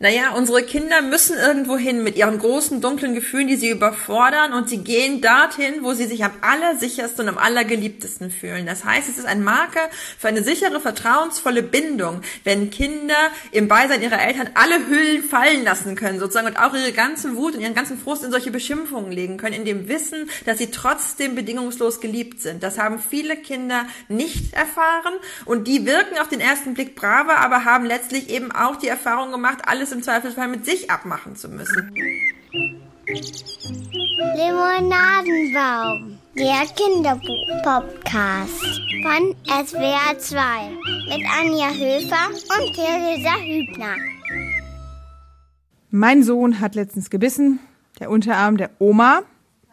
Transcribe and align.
Naja, 0.00 0.30
unsere 0.36 0.62
Kinder 0.62 1.02
müssen 1.02 1.36
irgendwo 1.36 1.76
hin 1.76 2.04
mit 2.04 2.14
ihren 2.14 2.38
großen, 2.38 2.80
dunklen 2.80 3.16
Gefühlen, 3.16 3.48
die 3.48 3.56
sie 3.56 3.70
überfordern 3.70 4.52
und 4.52 4.68
sie 4.68 4.78
gehen 4.78 5.20
dorthin, 5.20 5.82
wo 5.82 5.92
sie 5.92 6.06
sich 6.06 6.22
am 6.22 6.30
allersichersten 6.40 7.24
und 7.24 7.30
am 7.30 7.38
allergeliebtesten 7.38 8.30
fühlen. 8.30 8.64
Das 8.64 8.84
heißt, 8.84 9.08
es 9.08 9.18
ist 9.18 9.26
ein 9.26 9.42
Marker 9.42 9.90
für 10.16 10.28
eine 10.28 10.44
sichere, 10.44 10.78
vertrauensvolle 10.78 11.64
Bindung, 11.64 12.20
wenn 12.44 12.70
Kinder 12.70 13.16
im 13.50 13.66
Beisein 13.66 14.00
ihrer 14.00 14.20
Eltern 14.20 14.50
alle 14.54 14.86
Hüllen 14.86 15.24
fallen 15.24 15.64
lassen 15.64 15.96
können, 15.96 16.20
sozusagen, 16.20 16.46
und 16.46 16.60
auch 16.60 16.74
ihre 16.74 16.92
ganze 16.92 17.34
Wut 17.34 17.56
und 17.56 17.60
ihren 17.60 17.74
ganzen 17.74 17.98
Frust 17.98 18.22
in 18.22 18.30
solche 18.30 18.52
Beschimpfungen 18.52 19.10
legen 19.10 19.36
können, 19.36 19.54
in 19.54 19.64
dem 19.64 19.88
Wissen, 19.88 20.30
dass 20.46 20.58
sie 20.58 20.70
trotzdem 20.70 21.34
bedingungslos 21.34 22.00
geliebt 22.00 22.40
sind. 22.40 22.62
Das 22.62 22.78
haben 22.78 23.00
viele 23.00 23.36
Kinder 23.36 23.84
nicht 24.08 24.54
erfahren 24.54 25.14
und 25.44 25.66
die 25.66 25.86
wirken 25.86 26.18
auf 26.18 26.28
den 26.28 26.40
ersten 26.40 26.74
Blick 26.74 26.94
braver, 26.94 27.38
aber 27.38 27.64
haben 27.64 27.84
letztlich 27.84 28.30
eben 28.30 28.52
auch 28.52 28.76
die 28.76 28.86
Erfahrung 28.86 29.32
gemacht, 29.32 29.58
alles 29.64 29.87
alles 29.88 29.92
im 29.92 30.02
Zweifelsfall 30.02 30.48
mit 30.48 30.66
sich 30.66 30.90
abmachen 30.90 31.36
zu 31.36 31.48
müssen. 31.48 31.94
Limonadenbaum, 34.36 36.18
der 36.36 36.66
Kinderbuch-Podcast 36.76 38.60
von 39.02 39.34
SWR 39.46 40.18
2 40.18 40.68
mit 41.08 41.22
Anja 41.40 41.70
Höfer 41.70 42.28
und 42.28 42.74
Theresa 42.74 43.36
Hübner. 43.38 43.96
Mein 45.90 46.22
Sohn 46.22 46.60
hat 46.60 46.74
letztens 46.74 47.08
gebissen. 47.08 47.58
Der 47.98 48.10
Unterarm 48.10 48.58
der 48.58 48.72
Oma 48.78 49.22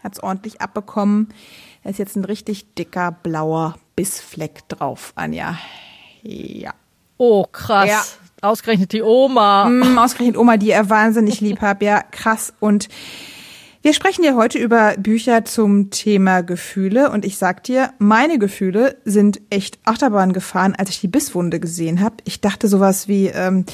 hat 0.01 0.13
es 0.13 0.23
ordentlich 0.23 0.61
abbekommen. 0.61 1.27
Da 1.83 1.89
ist 1.89 1.99
jetzt 1.99 2.15
ein 2.15 2.23
richtig 2.23 2.73
dicker 2.75 3.11
blauer 3.11 3.75
Bissfleck 3.97 4.65
drauf, 4.69 5.11
Anja. 5.15 5.57
Ja. 6.21 6.73
Oh, 7.17 7.43
krass. 7.43 7.89
Ja. 7.89 8.01
Ausgerechnet 8.45 8.93
die 8.93 9.01
Oma. 9.01 9.67
Mm, 9.69 9.97
ausgerechnet 9.97 10.37
Oma, 10.37 10.57
die 10.57 10.71
er 10.71 10.89
wahnsinnig 10.89 11.41
lieb 11.41 11.61
hat. 11.61 11.81
Ja, 11.81 12.01
krass. 12.03 12.53
Und 12.59 12.87
wir 13.81 13.93
sprechen 13.93 14.23
ja 14.23 14.35
heute 14.35 14.57
über 14.57 14.95
Bücher 14.97 15.45
zum 15.45 15.89
Thema 15.89 16.41
Gefühle. 16.41 17.11
Und 17.11 17.25
ich 17.25 17.37
sag 17.37 17.63
dir, 17.63 17.91
meine 17.97 18.39
Gefühle 18.39 18.97
sind 19.05 19.41
echt 19.49 19.79
Achterbahn 19.85 20.33
gefahren, 20.33 20.75
als 20.75 20.89
ich 20.89 21.01
die 21.01 21.07
Bisswunde 21.07 21.59
gesehen 21.59 22.01
habe. 22.01 22.15
Ich 22.23 22.41
dachte 22.41 22.67
sowas 22.67 23.07
wie, 23.07 23.27
ähm, 23.27 23.65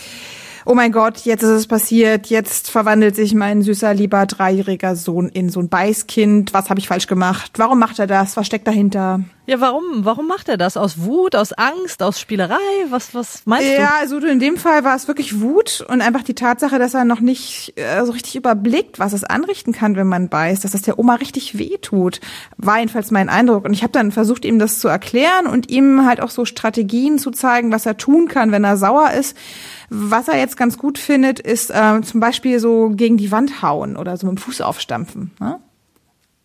oh 0.66 0.74
mein 0.74 0.92
Gott, 0.92 1.20
jetzt 1.20 1.44
ist 1.44 1.50
es 1.50 1.68
passiert, 1.68 2.28
jetzt 2.28 2.70
verwandelt 2.70 3.16
sich 3.16 3.34
mein 3.34 3.62
süßer, 3.62 3.94
lieber 3.94 4.26
dreijähriger 4.26 4.96
Sohn 4.96 5.30
in 5.30 5.50
so 5.50 5.60
ein 5.60 5.70
Beißkind. 5.70 6.54
Was 6.54 6.70
habe 6.70 6.80
ich 6.80 6.88
falsch 6.88 7.08
gemacht? 7.08 7.54
Warum 7.58 7.80
macht 7.80 8.00
er 8.00 8.08
das? 8.08 8.38
Was 8.38 8.48
steckt 8.48 8.68
dahinter? 8.68 9.22
Ja, 9.48 9.60
warum? 9.60 9.84
Warum 10.06 10.28
macht 10.28 10.48
er 10.50 10.58
das? 10.58 10.78
Aus 10.78 11.02
Wut, 11.02 11.36
aus 11.36 11.52
Angst, 11.52 12.04
aus 12.04 12.20
Spielerei? 12.20 12.56
Was, 12.90 13.14
was 13.16 13.42
meinst 13.46 13.68
du? 13.68 13.76
Ja, 13.76 13.96
also 14.00 14.18
in 14.20 14.40
dem 14.40 14.56
Fall 14.56 14.84
war 14.84 14.96
es 14.96 15.08
wirklich 15.08 15.42
Wut 15.42 15.84
und 15.90 16.02
einfach 16.02 16.24
die 16.24 16.36
Tatsache, 16.36 16.80
dass 16.80 16.94
er 16.94 17.06
noch 17.06 17.20
nicht 17.20 17.74
äh, 17.76 18.06
so 18.06 18.12
richtig 18.12 18.36
überblickt, 18.36 19.00
was 19.00 19.14
es 19.14 19.24
anrichten 19.24 19.74
kann, 19.74 19.96
wenn 19.96 20.08
man 20.08 20.30
beißt, 20.30 20.64
dass 20.64 20.72
das 20.72 20.84
der 20.84 21.00
Oma 21.00 21.16
richtig 21.16 21.58
wehtut, 21.58 22.22
war 22.58 22.80
jedenfalls 22.80 23.12
mein 23.12 23.30
Eindruck. 23.30 23.66
Und 23.66 23.74
ich 23.74 23.82
habe 23.82 23.92
dann 23.92 24.12
versucht, 24.12 24.46
ihm 24.46 24.60
das 24.60 24.80
zu 24.80 24.88
erklären 24.88 25.48
und 25.48 25.70
ihm 25.70 26.06
halt 26.06 26.22
auch 26.22 26.30
so 26.30 26.46
Strategien 26.46 27.18
zu 27.18 27.32
zeigen, 27.32 27.72
was 27.72 27.86
er 27.86 27.98
tun 27.98 28.28
kann, 28.28 28.52
wenn 28.52 28.64
er 28.64 28.78
sauer 28.78 29.12
ist. 29.12 29.36
Was 29.94 30.30
er 30.30 30.38
jetzt 30.38 30.56
ganz 30.56 30.78
gut 30.78 30.98
findet, 30.98 31.42
ist 31.42 31.70
äh, 31.70 32.02
zum 32.02 32.22
Beispiel 32.22 32.62
so 32.62 32.92
gegen 32.94 33.18
die 33.18 33.30
Wand 33.30 33.62
hauen 33.62 33.98
oder 33.98 34.16
so 34.16 34.26
mit 34.26 34.38
dem 34.38 34.42
Fuß 34.42 34.62
aufstampfen. 34.62 35.32
Ne? 35.38 35.60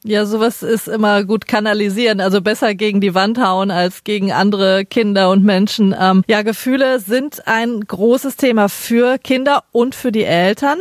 Ja, 0.02 0.26
sowas 0.26 0.64
ist 0.64 0.88
immer 0.88 1.22
gut 1.22 1.46
kanalisieren, 1.46 2.20
also 2.20 2.40
besser 2.40 2.74
gegen 2.74 3.00
die 3.00 3.14
Wand 3.14 3.40
hauen 3.40 3.70
als 3.70 4.02
gegen 4.02 4.32
andere 4.32 4.84
Kinder 4.84 5.30
und 5.30 5.44
Menschen. 5.44 5.94
Ähm, 5.96 6.24
ja, 6.26 6.42
Gefühle 6.42 6.98
sind 6.98 7.46
ein 7.46 7.82
großes 7.82 8.34
Thema 8.34 8.68
für 8.68 9.16
Kinder 9.18 9.62
und 9.70 9.94
für 9.94 10.10
die 10.10 10.24
Eltern 10.24 10.78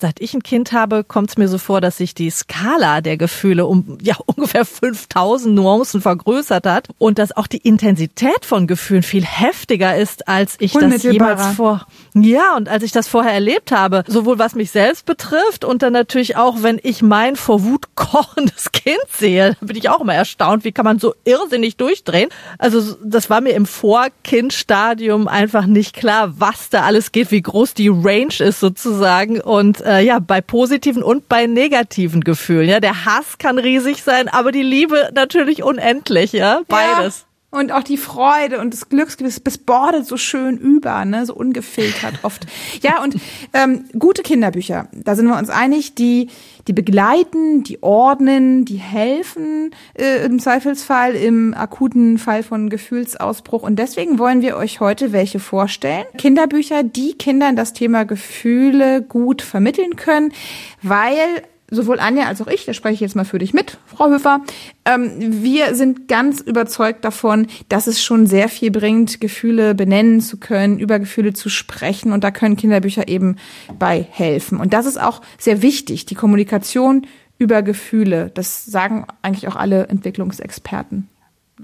seit 0.00 0.20
ich 0.20 0.34
ein 0.34 0.42
Kind 0.42 0.72
habe, 0.72 1.04
kommt 1.04 1.30
es 1.30 1.38
mir 1.38 1.48
so 1.48 1.58
vor, 1.58 1.80
dass 1.80 1.96
sich 1.96 2.14
die 2.14 2.30
Skala 2.30 3.00
der 3.00 3.16
Gefühle 3.16 3.66
um 3.66 3.98
ja 4.00 4.16
ungefähr 4.26 4.64
5000 4.64 5.54
Nuancen 5.54 6.00
vergrößert 6.00 6.66
hat 6.66 6.88
und 6.98 7.18
dass 7.18 7.36
auch 7.36 7.46
die 7.46 7.58
Intensität 7.58 8.44
von 8.44 8.66
Gefühlen 8.66 9.02
viel 9.02 9.24
heftiger 9.24 9.96
ist, 9.96 10.28
als 10.28 10.56
ich 10.58 10.72
das 10.72 11.02
jemals 11.02 11.56
vor 11.56 11.86
ja 12.14 12.56
und 12.56 12.68
als 12.68 12.82
ich 12.82 12.92
das 12.92 13.08
vorher 13.08 13.32
erlebt 13.32 13.72
habe, 13.72 14.04
sowohl 14.06 14.38
was 14.38 14.54
mich 14.54 14.70
selbst 14.70 15.06
betrifft 15.06 15.64
und 15.64 15.82
dann 15.82 15.92
natürlich 15.92 16.36
auch, 16.36 16.62
wenn 16.62 16.80
ich 16.82 17.02
mein 17.02 17.36
vor 17.36 17.64
Wut 17.64 17.94
kochendes 17.94 18.72
Kind 18.72 18.98
sehe, 19.12 19.56
bin 19.60 19.76
ich 19.76 19.88
auch 19.88 20.00
immer 20.00 20.14
erstaunt, 20.14 20.64
wie 20.64 20.72
kann 20.72 20.84
man 20.84 20.98
so 20.98 21.14
irrsinnig 21.24 21.76
durchdrehen. 21.76 22.28
Also 22.58 22.96
das 23.04 23.30
war 23.30 23.40
mir 23.40 23.54
im 23.54 23.66
Vorkindstadium 23.66 25.28
einfach 25.28 25.66
nicht 25.66 25.94
klar, 25.94 26.34
was 26.38 26.70
da 26.70 26.82
alles 26.82 27.12
geht, 27.12 27.30
wie 27.30 27.42
groß 27.42 27.74
die 27.74 27.88
Range 27.88 28.34
ist 28.38 28.60
sozusagen 28.60 29.40
und 29.40 29.82
äh, 29.88 30.04
ja, 30.04 30.18
bei 30.18 30.40
positiven 30.40 31.02
und 31.02 31.28
bei 31.28 31.46
negativen 31.46 32.22
Gefühlen. 32.22 32.68
Ja, 32.68 32.80
der 32.80 33.04
Hass 33.04 33.38
kann 33.38 33.58
riesig 33.58 34.02
sein, 34.02 34.28
aber 34.28 34.52
die 34.52 34.62
Liebe 34.62 35.10
natürlich 35.14 35.62
unendlich, 35.62 36.32
ja, 36.32 36.60
beides. 36.68 37.20
Ja. 37.20 37.27
Und 37.50 37.72
auch 37.72 37.82
die 37.82 37.96
Freude 37.96 38.60
und 38.60 38.74
das 38.74 38.90
Glücksgefühl, 38.90 39.32
es 39.42 39.56
bordet 39.56 40.04
so 40.04 40.18
schön 40.18 40.58
über, 40.58 41.06
ne, 41.06 41.24
so 41.24 41.34
ungefiltert 41.34 42.18
oft. 42.22 42.46
Ja, 42.82 43.02
und 43.02 43.16
ähm, 43.54 43.84
gute 43.98 44.22
Kinderbücher, 44.22 44.88
da 44.92 45.16
sind 45.16 45.26
wir 45.26 45.38
uns 45.38 45.48
einig, 45.48 45.94
die, 45.94 46.28
die 46.66 46.74
begleiten, 46.74 47.62
die 47.62 47.82
ordnen, 47.82 48.66
die 48.66 48.76
helfen 48.76 49.70
äh, 49.94 50.26
im 50.26 50.40
Zweifelsfall 50.40 51.14
im 51.14 51.54
akuten 51.54 52.18
Fall 52.18 52.42
von 52.42 52.68
Gefühlsausbruch. 52.68 53.62
Und 53.62 53.78
deswegen 53.78 54.18
wollen 54.18 54.42
wir 54.42 54.58
euch 54.58 54.80
heute 54.80 55.12
welche 55.12 55.40
vorstellen. 55.40 56.04
Kinderbücher, 56.18 56.82
die 56.82 57.14
Kindern 57.14 57.56
das 57.56 57.72
Thema 57.72 58.04
Gefühle 58.04 59.00
gut 59.00 59.40
vermitteln 59.40 59.96
können, 59.96 60.34
weil 60.82 61.42
sowohl 61.70 62.00
Anja 62.00 62.26
als 62.26 62.40
auch 62.40 62.46
ich, 62.46 62.64
da 62.64 62.72
spreche 62.72 62.94
ich 62.94 63.00
jetzt 63.00 63.16
mal 63.16 63.24
für 63.24 63.38
dich 63.38 63.52
mit, 63.52 63.78
Frau 63.86 64.08
Höfer, 64.08 64.40
ähm, 64.84 65.12
wir 65.42 65.74
sind 65.74 66.08
ganz 66.08 66.40
überzeugt 66.40 67.04
davon, 67.04 67.46
dass 67.68 67.86
es 67.86 68.02
schon 68.02 68.26
sehr 68.26 68.48
viel 68.48 68.70
bringt, 68.70 69.20
Gefühle 69.20 69.74
benennen 69.74 70.20
zu 70.20 70.38
können, 70.38 70.78
über 70.78 70.98
Gefühle 70.98 71.32
zu 71.32 71.48
sprechen 71.48 72.12
und 72.12 72.24
da 72.24 72.30
können 72.30 72.56
Kinderbücher 72.56 73.08
eben 73.08 73.36
bei 73.78 74.06
helfen. 74.10 74.58
Und 74.58 74.72
das 74.72 74.86
ist 74.86 75.00
auch 75.00 75.20
sehr 75.38 75.62
wichtig, 75.62 76.06
die 76.06 76.14
Kommunikation 76.14 77.06
über 77.38 77.62
Gefühle. 77.62 78.30
Das 78.34 78.64
sagen 78.64 79.06
eigentlich 79.22 79.48
auch 79.48 79.56
alle 79.56 79.88
Entwicklungsexperten. 79.88 81.08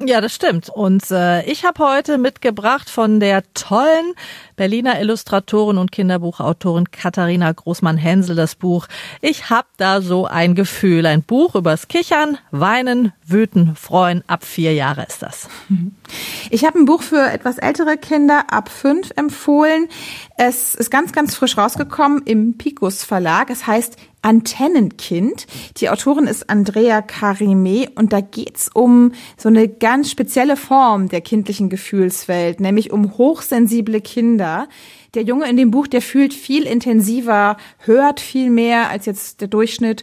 Ja, 0.01 0.21
das 0.21 0.35
stimmt. 0.35 0.69
Und 0.69 1.11
äh, 1.11 1.45
ich 1.45 1.65
habe 1.65 1.85
heute 1.85 2.19
mitgebracht 2.19 2.91
von 2.91 3.21
der 3.21 3.43
tollen 3.55 4.15
Berliner 4.57 5.01
Illustratorin 5.01 5.79
und 5.79 5.93
Kinderbuchautorin 5.93 6.91
Katharina 6.91 7.53
Großmann-Hänsel 7.53 8.35
das 8.35 8.55
Buch 8.55 8.87
Ich 9.21 9.51
hab 9.51 9.67
da 9.77 10.01
so 10.01 10.27
ein 10.27 10.55
Gefühl. 10.55 11.07
Ein 11.07 11.23
Buch 11.23 11.55
übers 11.55 11.89
Kichern, 11.89 12.39
Weinen, 12.51 13.13
Wüten, 13.25 13.77
Freuen. 13.77 14.25
Ab 14.27 14.45
vier 14.45 14.75
Jahre 14.75 15.05
ist 15.05 15.23
das. 15.23 15.49
Ich 16.51 16.65
habe 16.65 16.79
ein 16.79 16.85
Buch 16.85 17.03
für 17.03 17.31
etwas 17.31 17.59
ältere 17.59 17.97
Kinder 17.97 18.53
ab 18.53 18.69
fünf 18.69 19.11
empfohlen. 19.17 19.89
Es 20.37 20.75
ist 20.75 20.91
ganz, 20.91 21.13
ganz 21.13 21.35
frisch 21.35 21.57
rausgekommen 21.57 22.23
im 22.25 22.59
Picus 22.59 23.05
Verlag. 23.05 23.51
Es 23.51 23.67
heißt 23.67 23.97
Antennenkind. 24.23 25.47
Die 25.77 25.91
Autorin 25.91 26.27
ist 26.27 26.49
Andrea 26.49 27.03
Karime 27.03 27.91
und 27.95 28.13
da 28.13 28.21
geht's 28.21 28.71
um 28.73 29.13
so 29.37 29.49
eine 29.49 29.69
ganz 29.69 30.11
spezielle 30.11 30.57
Form 30.57 31.09
der 31.09 31.21
kindlichen 31.21 31.69
Gefühlswelt, 31.69 32.61
nämlich 32.61 32.91
um 32.91 33.19
hochsensible 33.19 34.01
Kinder. 34.01 34.69
Der 35.15 35.23
Junge 35.23 35.49
in 35.49 35.57
dem 35.57 35.71
Buch, 35.71 35.87
der 35.87 36.03
fühlt 36.03 36.35
viel 36.35 36.65
intensiver, 36.65 37.57
hört 37.79 38.21
viel 38.21 38.51
mehr 38.51 38.89
als 38.89 39.07
jetzt 39.07 39.41
der 39.41 39.49
Durchschnitt. 39.49 40.03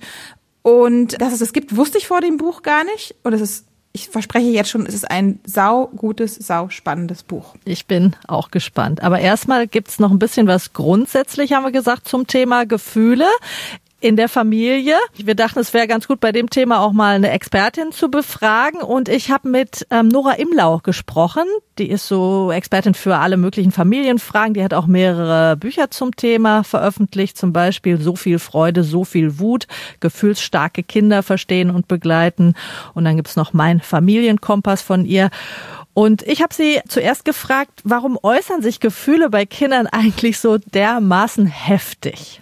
Und 0.61 1.19
dass 1.19 1.33
es 1.33 1.41
es 1.41 1.53
gibt, 1.53 1.75
wusste 1.75 1.97
ich 1.97 2.07
vor 2.07 2.21
dem 2.21 2.37
Buch 2.37 2.61
gar 2.61 2.83
nicht. 2.83 3.15
Und 3.23 3.33
es 3.33 3.41
ist 3.41 3.65
ich 3.93 4.09
verspreche 4.09 4.49
jetzt 4.49 4.69
schon, 4.69 4.85
es 4.85 4.93
ist 4.93 5.09
ein 5.09 5.39
sau 5.45 5.87
gutes, 5.87 6.35
sau 6.35 6.69
spannendes 6.69 7.23
Buch. 7.23 7.55
Ich 7.65 7.85
bin 7.85 8.15
auch 8.27 8.51
gespannt. 8.51 9.03
Aber 9.03 9.19
erstmal 9.19 9.67
gibt's 9.67 9.99
noch 9.99 10.11
ein 10.11 10.19
bisschen 10.19 10.47
was 10.47 10.73
grundsätzlich, 10.73 11.53
haben 11.53 11.63
wir 11.63 11.71
gesagt, 11.71 12.07
zum 12.07 12.27
Thema 12.27 12.65
Gefühle 12.65 13.27
in 14.01 14.15
der 14.15 14.27
Familie. 14.27 14.95
Wir 15.15 15.35
dachten, 15.35 15.59
es 15.59 15.73
wäre 15.73 15.87
ganz 15.87 16.07
gut, 16.07 16.19
bei 16.19 16.31
dem 16.31 16.49
Thema 16.49 16.81
auch 16.81 16.91
mal 16.91 17.15
eine 17.15 17.29
Expertin 17.29 17.91
zu 17.91 18.09
befragen. 18.09 18.81
Und 18.81 19.07
ich 19.07 19.29
habe 19.29 19.47
mit 19.47 19.87
ähm, 19.91 20.07
Nora 20.07 20.33
Imlau 20.33 20.79
gesprochen. 20.79 21.43
Die 21.77 21.89
ist 21.89 22.07
so 22.07 22.51
Expertin 22.51 22.95
für 22.95 23.17
alle 23.17 23.37
möglichen 23.37 23.71
Familienfragen. 23.71 24.55
Die 24.55 24.63
hat 24.63 24.73
auch 24.73 24.87
mehrere 24.87 25.55
Bücher 25.55 25.91
zum 25.91 26.15
Thema 26.15 26.63
veröffentlicht, 26.63 27.37
zum 27.37 27.53
Beispiel 27.53 28.01
So 28.01 28.15
viel 28.15 28.39
Freude, 28.39 28.83
so 28.83 29.05
viel 29.05 29.39
Wut, 29.39 29.67
gefühlsstarke 29.99 30.81
Kinder 30.81 31.21
verstehen 31.21 31.69
und 31.69 31.87
begleiten. 31.87 32.55
Und 32.95 33.05
dann 33.05 33.17
gibt's 33.17 33.35
noch 33.35 33.53
Mein 33.53 33.79
Familienkompass 33.79 34.81
von 34.81 35.05
ihr. 35.05 35.29
Und 35.93 36.23
ich 36.23 36.41
habe 36.41 36.53
sie 36.53 36.79
zuerst 36.87 37.23
gefragt, 37.23 37.81
warum 37.83 38.17
äußern 38.21 38.63
sich 38.63 38.79
Gefühle 38.79 39.29
bei 39.29 39.45
Kindern 39.45 39.85
eigentlich 39.91 40.39
so 40.39 40.57
dermaßen 40.57 41.45
heftig? 41.45 42.41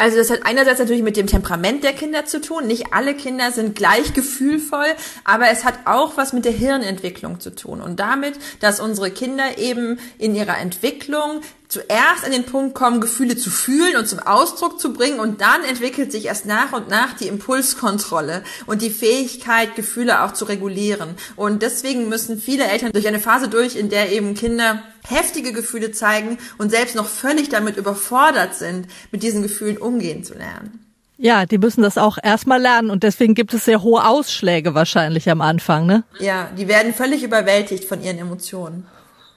Also 0.00 0.16
das 0.16 0.30
hat 0.30 0.46
einerseits 0.46 0.78
natürlich 0.78 1.02
mit 1.02 1.18
dem 1.18 1.26
Temperament 1.26 1.84
der 1.84 1.92
Kinder 1.92 2.24
zu 2.24 2.40
tun. 2.40 2.66
Nicht 2.66 2.94
alle 2.94 3.14
Kinder 3.14 3.52
sind 3.52 3.76
gleich 3.76 4.14
gefühlvoll, 4.14 4.86
aber 5.24 5.50
es 5.50 5.62
hat 5.62 5.80
auch 5.84 6.16
was 6.16 6.32
mit 6.32 6.46
der 6.46 6.52
Hirnentwicklung 6.52 7.38
zu 7.38 7.54
tun 7.54 7.82
und 7.82 8.00
damit, 8.00 8.38
dass 8.60 8.80
unsere 8.80 9.10
Kinder 9.10 9.58
eben 9.58 9.98
in 10.16 10.34
ihrer 10.34 10.56
Entwicklung 10.56 11.42
zuerst 11.68 12.24
an 12.24 12.32
den 12.32 12.46
Punkt 12.46 12.74
kommen, 12.74 13.02
Gefühle 13.02 13.36
zu 13.36 13.50
fühlen 13.50 13.96
und 13.96 14.08
zum 14.08 14.20
Ausdruck 14.20 14.80
zu 14.80 14.94
bringen 14.94 15.20
und 15.20 15.42
dann 15.42 15.64
entwickelt 15.64 16.12
sich 16.12 16.24
erst 16.24 16.46
nach 16.46 16.72
und 16.72 16.88
nach 16.88 17.12
die 17.12 17.28
Impulskontrolle 17.28 18.42
und 18.64 18.80
die 18.80 18.88
Fähigkeit, 18.88 19.76
Gefühle 19.76 20.22
auch 20.24 20.32
zu 20.32 20.46
regulieren. 20.46 21.14
Und 21.36 21.60
deswegen 21.60 22.08
müssen 22.08 22.40
viele 22.40 22.64
Eltern 22.64 22.92
durch 22.92 23.06
eine 23.06 23.20
Phase 23.20 23.48
durch, 23.48 23.76
in 23.76 23.90
der 23.90 24.12
eben 24.12 24.34
Kinder 24.34 24.82
heftige 25.08 25.52
Gefühle 25.52 25.92
zeigen 25.92 26.38
und 26.58 26.70
selbst 26.70 26.96
noch 26.96 27.06
völlig 27.06 27.48
damit 27.48 27.76
überfordert 27.76 28.54
sind, 28.54 28.86
mit 29.10 29.22
diesen 29.22 29.42
Gefühlen 29.42 29.76
umgehen 29.76 30.24
zu 30.24 30.34
lernen. 30.34 30.86
Ja, 31.22 31.44
die 31.44 31.58
müssen 31.58 31.82
das 31.82 31.98
auch 31.98 32.16
erstmal 32.22 32.62
lernen 32.62 32.88
und 32.88 33.02
deswegen 33.02 33.34
gibt 33.34 33.52
es 33.52 33.66
sehr 33.66 33.82
hohe 33.82 34.06
Ausschläge 34.06 34.74
wahrscheinlich 34.74 35.28
am 35.28 35.42
Anfang, 35.42 35.84
ne? 35.84 36.04
Ja, 36.18 36.48
die 36.56 36.66
werden 36.66 36.94
völlig 36.94 37.22
überwältigt 37.22 37.84
von 37.84 38.02
ihren 38.02 38.18
Emotionen. 38.18 38.86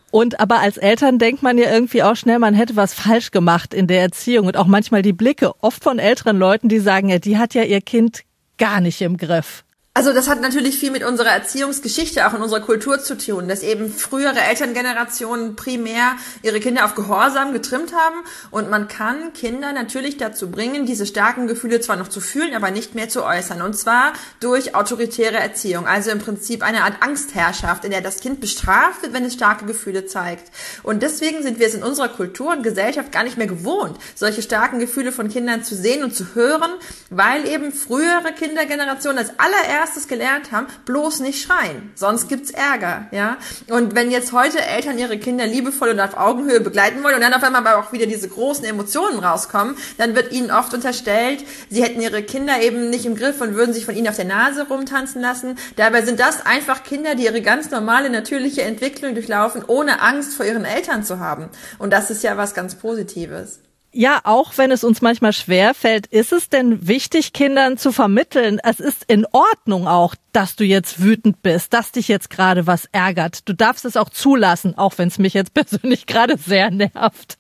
Und 0.10 0.40
aber 0.40 0.60
als 0.60 0.78
Eltern 0.78 1.20
denkt 1.20 1.44
man 1.44 1.58
ja 1.58 1.70
irgendwie 1.72 2.04
auch 2.04 2.16
schnell, 2.16 2.40
man 2.40 2.54
hätte 2.54 2.76
was 2.76 2.94
falsch 2.94 3.32
gemacht 3.32 3.74
in 3.74 3.88
der 3.88 4.02
Erziehung 4.02 4.48
und 4.48 4.56
auch 4.56 4.68
manchmal 4.68 5.02
die 5.02 5.12
Blicke 5.12 5.52
oft 5.62 5.84
von 5.84 6.00
älteren 6.00 6.38
Leuten, 6.38 6.70
die 6.70 6.80
sagen, 6.80 7.10
ja, 7.10 7.20
die 7.20 7.38
hat 7.38 7.54
ja 7.54 7.64
ihr 7.64 7.82
Kind 7.82 8.22
gar 8.58 8.80
nicht 8.80 9.02
im 9.02 9.18
Griff. 9.18 9.66
Also 9.96 10.12
das 10.12 10.28
hat 10.28 10.42
natürlich 10.42 10.80
viel 10.80 10.90
mit 10.90 11.04
unserer 11.04 11.30
Erziehungsgeschichte, 11.30 12.26
auch 12.26 12.34
in 12.34 12.42
unserer 12.42 12.62
Kultur 12.62 12.98
zu 12.98 13.16
tun, 13.16 13.48
dass 13.48 13.62
eben 13.62 13.94
frühere 13.94 14.42
Elterngenerationen 14.42 15.56
primär 15.56 16.16
ihre 16.42 16.60
Kinder 16.60 16.86
auf 16.86 16.96
Gehorsam 16.96 17.54
getrimmt 17.54 17.94
haben. 17.94 18.16
Und 18.50 18.72
man 18.72 18.88
kann 18.88 19.34
Kinder 19.34 19.72
natürlich 19.72 20.18
dazu 20.18 20.50
bringen, 20.50 20.88
diese 20.88 21.06
starken 21.06 21.46
Gefühle 21.46 21.80
zwar 21.80 21.96
noch 21.96 22.08
zu 22.08 22.22
fühlen, 22.22 22.56
aber 22.56 22.72
nicht 22.72 22.96
mehr 22.96 23.08
zu 23.08 23.24
äußern. 23.24 23.62
Und 23.62 23.78
zwar 23.78 24.14
durch 24.40 24.74
autoritäre 24.74 25.38
Erziehung, 25.38 25.86
also 25.86 26.10
im 26.10 26.18
Prinzip 26.18 26.64
eine 26.64 26.86
Art 26.86 26.96
Angstherrschaft, 27.02 27.86
in 27.86 27.92
der 27.92 28.02
das 28.02 28.20
Kind 28.20 28.42
bestraft 28.42 29.04
wird, 29.04 29.14
wenn 29.14 29.26
es 29.26 29.36
starke 29.36 29.66
Gefühle 29.66 30.08
zeigt. 30.08 30.52
Und 30.82 31.04
deswegen 31.04 31.44
sind 31.44 31.60
wir 31.60 31.68
es 31.68 31.76
in 31.76 31.84
unserer 31.84 32.10
Kultur 32.10 32.52
und 32.52 32.64
Gesellschaft 32.64 33.12
gar 33.12 33.24
nicht 33.24 33.38
mehr 33.38 33.46
gewohnt, 33.46 34.00
solche 34.16 34.42
starken 34.42 34.80
Gefühle 34.80 35.12
von 35.12 35.30
Kindern 35.30 35.64
zu 35.64 35.76
sehen 35.76 36.04
und 36.04 36.16
zu 36.16 36.34
hören, 36.34 36.72
weil 37.12 37.48
eben 37.48 37.72
frühere 37.72 38.34
Kindergenerationen 38.36 39.20
als 39.20 39.38
allererst 39.38 39.83
allererstes 39.84 40.08
gelernt 40.08 40.52
haben, 40.52 40.68
bloß 40.86 41.20
nicht 41.20 41.44
schreien, 41.44 41.92
sonst 41.96 42.30
gibt's 42.30 42.52
Ärger, 42.52 43.08
ja. 43.12 43.38
Und 43.70 43.96
wenn 43.96 44.12
jetzt 44.12 44.32
heute 44.32 44.62
Eltern 44.62 44.98
ihre 44.98 45.18
Kinder 45.18 45.46
liebevoll 45.46 45.90
und 45.90 46.00
auf 46.00 46.18
Augenhöhe 46.18 46.62
begleiten 46.62 47.04
wollen 47.04 47.16
und 47.16 47.22
dann 47.22 47.34
auf 47.34 47.44
einmal 47.44 47.66
aber 47.66 47.84
auch 47.84 47.92
wieder 47.92 48.06
diese 48.06 48.28
großen 48.28 48.66
Emotionen 48.66 49.20
rauskommen, 49.20 49.76
dann 49.98 50.16
wird 50.16 50.32
ihnen 50.32 50.52
oft 50.52 50.74
unterstellt, 50.74 51.44
sie 51.70 51.84
hätten 51.84 52.02
ihre 52.02 52.24
Kinder 52.24 52.62
eben 52.62 52.90
nicht 52.90 53.06
im 53.06 53.16
Griff 53.16 53.42
und 53.42 53.56
würden 53.56 53.74
sich 53.74 53.86
von 53.86 53.96
ihnen 53.96 54.08
auf 54.08 54.16
der 54.16 54.26
Nase 54.26 54.68
rumtanzen 54.68 55.22
lassen. 55.22 55.58
Dabei 55.76 56.04
sind 56.04 56.20
das 56.20 56.46
einfach 56.46 56.84
Kinder, 56.84 57.16
die 57.16 57.26
ihre 57.26 57.42
ganz 57.42 57.70
normale, 57.72 58.10
natürliche 58.10 58.62
Entwicklung 58.64 59.14
durchlaufen, 59.14 59.64
ohne 59.68 60.02
Angst 60.02 60.36
vor 60.36 60.46
ihren 60.46 60.66
Eltern 60.66 61.04
zu 61.04 61.20
haben. 61.20 61.50
Und 61.80 61.92
das 61.92 62.10
ist 62.10 62.24
ja 62.24 62.38
was 62.38 62.54
ganz 62.54 62.76
Positives. 62.76 63.60
Ja, 63.96 64.22
auch 64.24 64.58
wenn 64.58 64.72
es 64.72 64.84
uns 64.84 65.04
manchmal 65.04 65.34
schwer 65.34 65.76
fällt, 65.76 66.08
ist 66.08 66.34
es 66.34 66.50
denn 66.50 66.88
wichtig, 66.88 67.32
Kindern 67.32 67.78
zu 67.78 67.92
vermitteln, 67.92 68.60
es 68.64 68.80
ist 68.80 69.04
in 69.08 69.28
Ordnung 69.32 69.88
auch, 69.88 70.16
dass 70.32 70.56
du 70.56 70.64
jetzt 70.64 71.04
wütend 71.04 71.44
bist, 71.44 71.74
dass 71.74 71.92
dich 71.92 72.08
jetzt 72.08 72.32
gerade 72.32 72.66
was 72.66 72.88
ärgert. 72.92 73.48
Du 73.48 73.54
darfst 73.54 73.86
es 73.86 73.96
auch 73.96 74.10
zulassen, 74.10 74.76
auch 74.76 74.98
wenn 74.98 75.10
es 75.10 75.20
mich 75.20 75.36
jetzt 75.36 75.54
persönlich 75.54 76.08
gerade 76.08 76.38
sehr 76.40 76.72
nervt. 76.72 77.38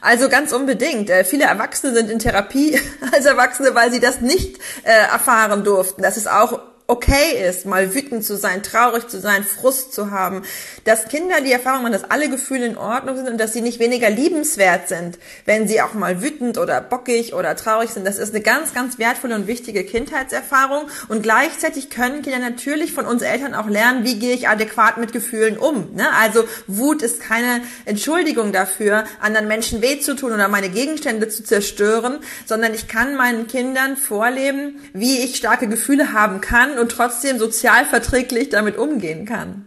Also 0.00 0.28
ganz 0.28 0.52
unbedingt. 0.52 1.08
Äh, 1.08 1.24
viele 1.24 1.44
Erwachsene 1.44 1.94
sind 1.94 2.10
in 2.10 2.18
Therapie 2.18 2.80
als 3.12 3.24
Erwachsene, 3.24 3.76
weil 3.76 3.92
sie 3.92 4.00
das 4.00 4.20
nicht 4.20 4.58
äh, 4.82 4.90
erfahren 4.90 5.62
durften. 5.62 6.02
Das 6.02 6.16
ist 6.16 6.28
auch 6.28 6.58
okay 6.88 7.48
ist, 7.48 7.66
mal 7.66 7.94
wütend 7.94 8.24
zu 8.24 8.36
sein, 8.36 8.62
traurig 8.62 9.08
zu 9.08 9.20
sein, 9.20 9.42
Frust 9.42 9.92
zu 9.92 10.12
haben, 10.12 10.42
dass 10.84 11.08
Kinder 11.08 11.40
die 11.40 11.50
Erfahrung 11.50 11.82
machen, 11.82 11.92
dass 11.92 12.10
alle 12.10 12.30
Gefühle 12.30 12.66
in 12.66 12.76
Ordnung 12.76 13.16
sind 13.16 13.28
und 13.28 13.38
dass 13.38 13.52
sie 13.52 13.60
nicht 13.60 13.80
weniger 13.80 14.08
liebenswert 14.08 14.88
sind, 14.88 15.18
wenn 15.46 15.66
sie 15.66 15.80
auch 15.82 15.94
mal 15.94 16.22
wütend 16.22 16.58
oder 16.58 16.80
bockig 16.80 17.34
oder 17.34 17.56
traurig 17.56 17.90
sind. 17.90 18.06
Das 18.06 18.18
ist 18.18 18.34
eine 18.34 18.42
ganz, 18.42 18.72
ganz 18.72 18.98
wertvolle 18.98 19.34
und 19.34 19.48
wichtige 19.48 19.82
Kindheitserfahrung 19.82 20.84
und 21.08 21.22
gleichzeitig 21.22 21.90
können 21.90 22.22
Kinder 22.22 22.38
natürlich 22.38 22.92
von 22.92 23.04
uns 23.06 23.22
Eltern 23.22 23.54
auch 23.54 23.68
lernen, 23.68 24.04
wie 24.04 24.20
gehe 24.20 24.34
ich 24.34 24.48
adäquat 24.48 24.96
mit 24.98 25.12
Gefühlen 25.12 25.58
um. 25.58 25.92
Ne? 25.94 26.06
Also 26.12 26.44
Wut 26.68 27.02
ist 27.02 27.20
keine 27.20 27.62
Entschuldigung 27.84 28.52
dafür, 28.52 29.04
anderen 29.20 29.48
Menschen 29.48 29.82
weh 29.82 29.98
zu 29.98 30.14
tun 30.14 30.32
oder 30.32 30.46
meine 30.46 30.68
Gegenstände 30.68 31.28
zu 31.28 31.42
zerstören, 31.42 32.18
sondern 32.44 32.74
ich 32.74 32.86
kann 32.86 33.16
meinen 33.16 33.48
Kindern 33.48 33.96
vorleben, 33.96 34.78
wie 34.92 35.18
ich 35.18 35.36
starke 35.36 35.66
Gefühle 35.66 36.12
haben 36.12 36.40
kann 36.40 36.75
und 36.78 36.90
trotzdem 36.90 37.38
sozial 37.38 37.84
verträglich 37.84 38.48
damit 38.50 38.78
umgehen 38.78 39.26
kann. 39.26 39.66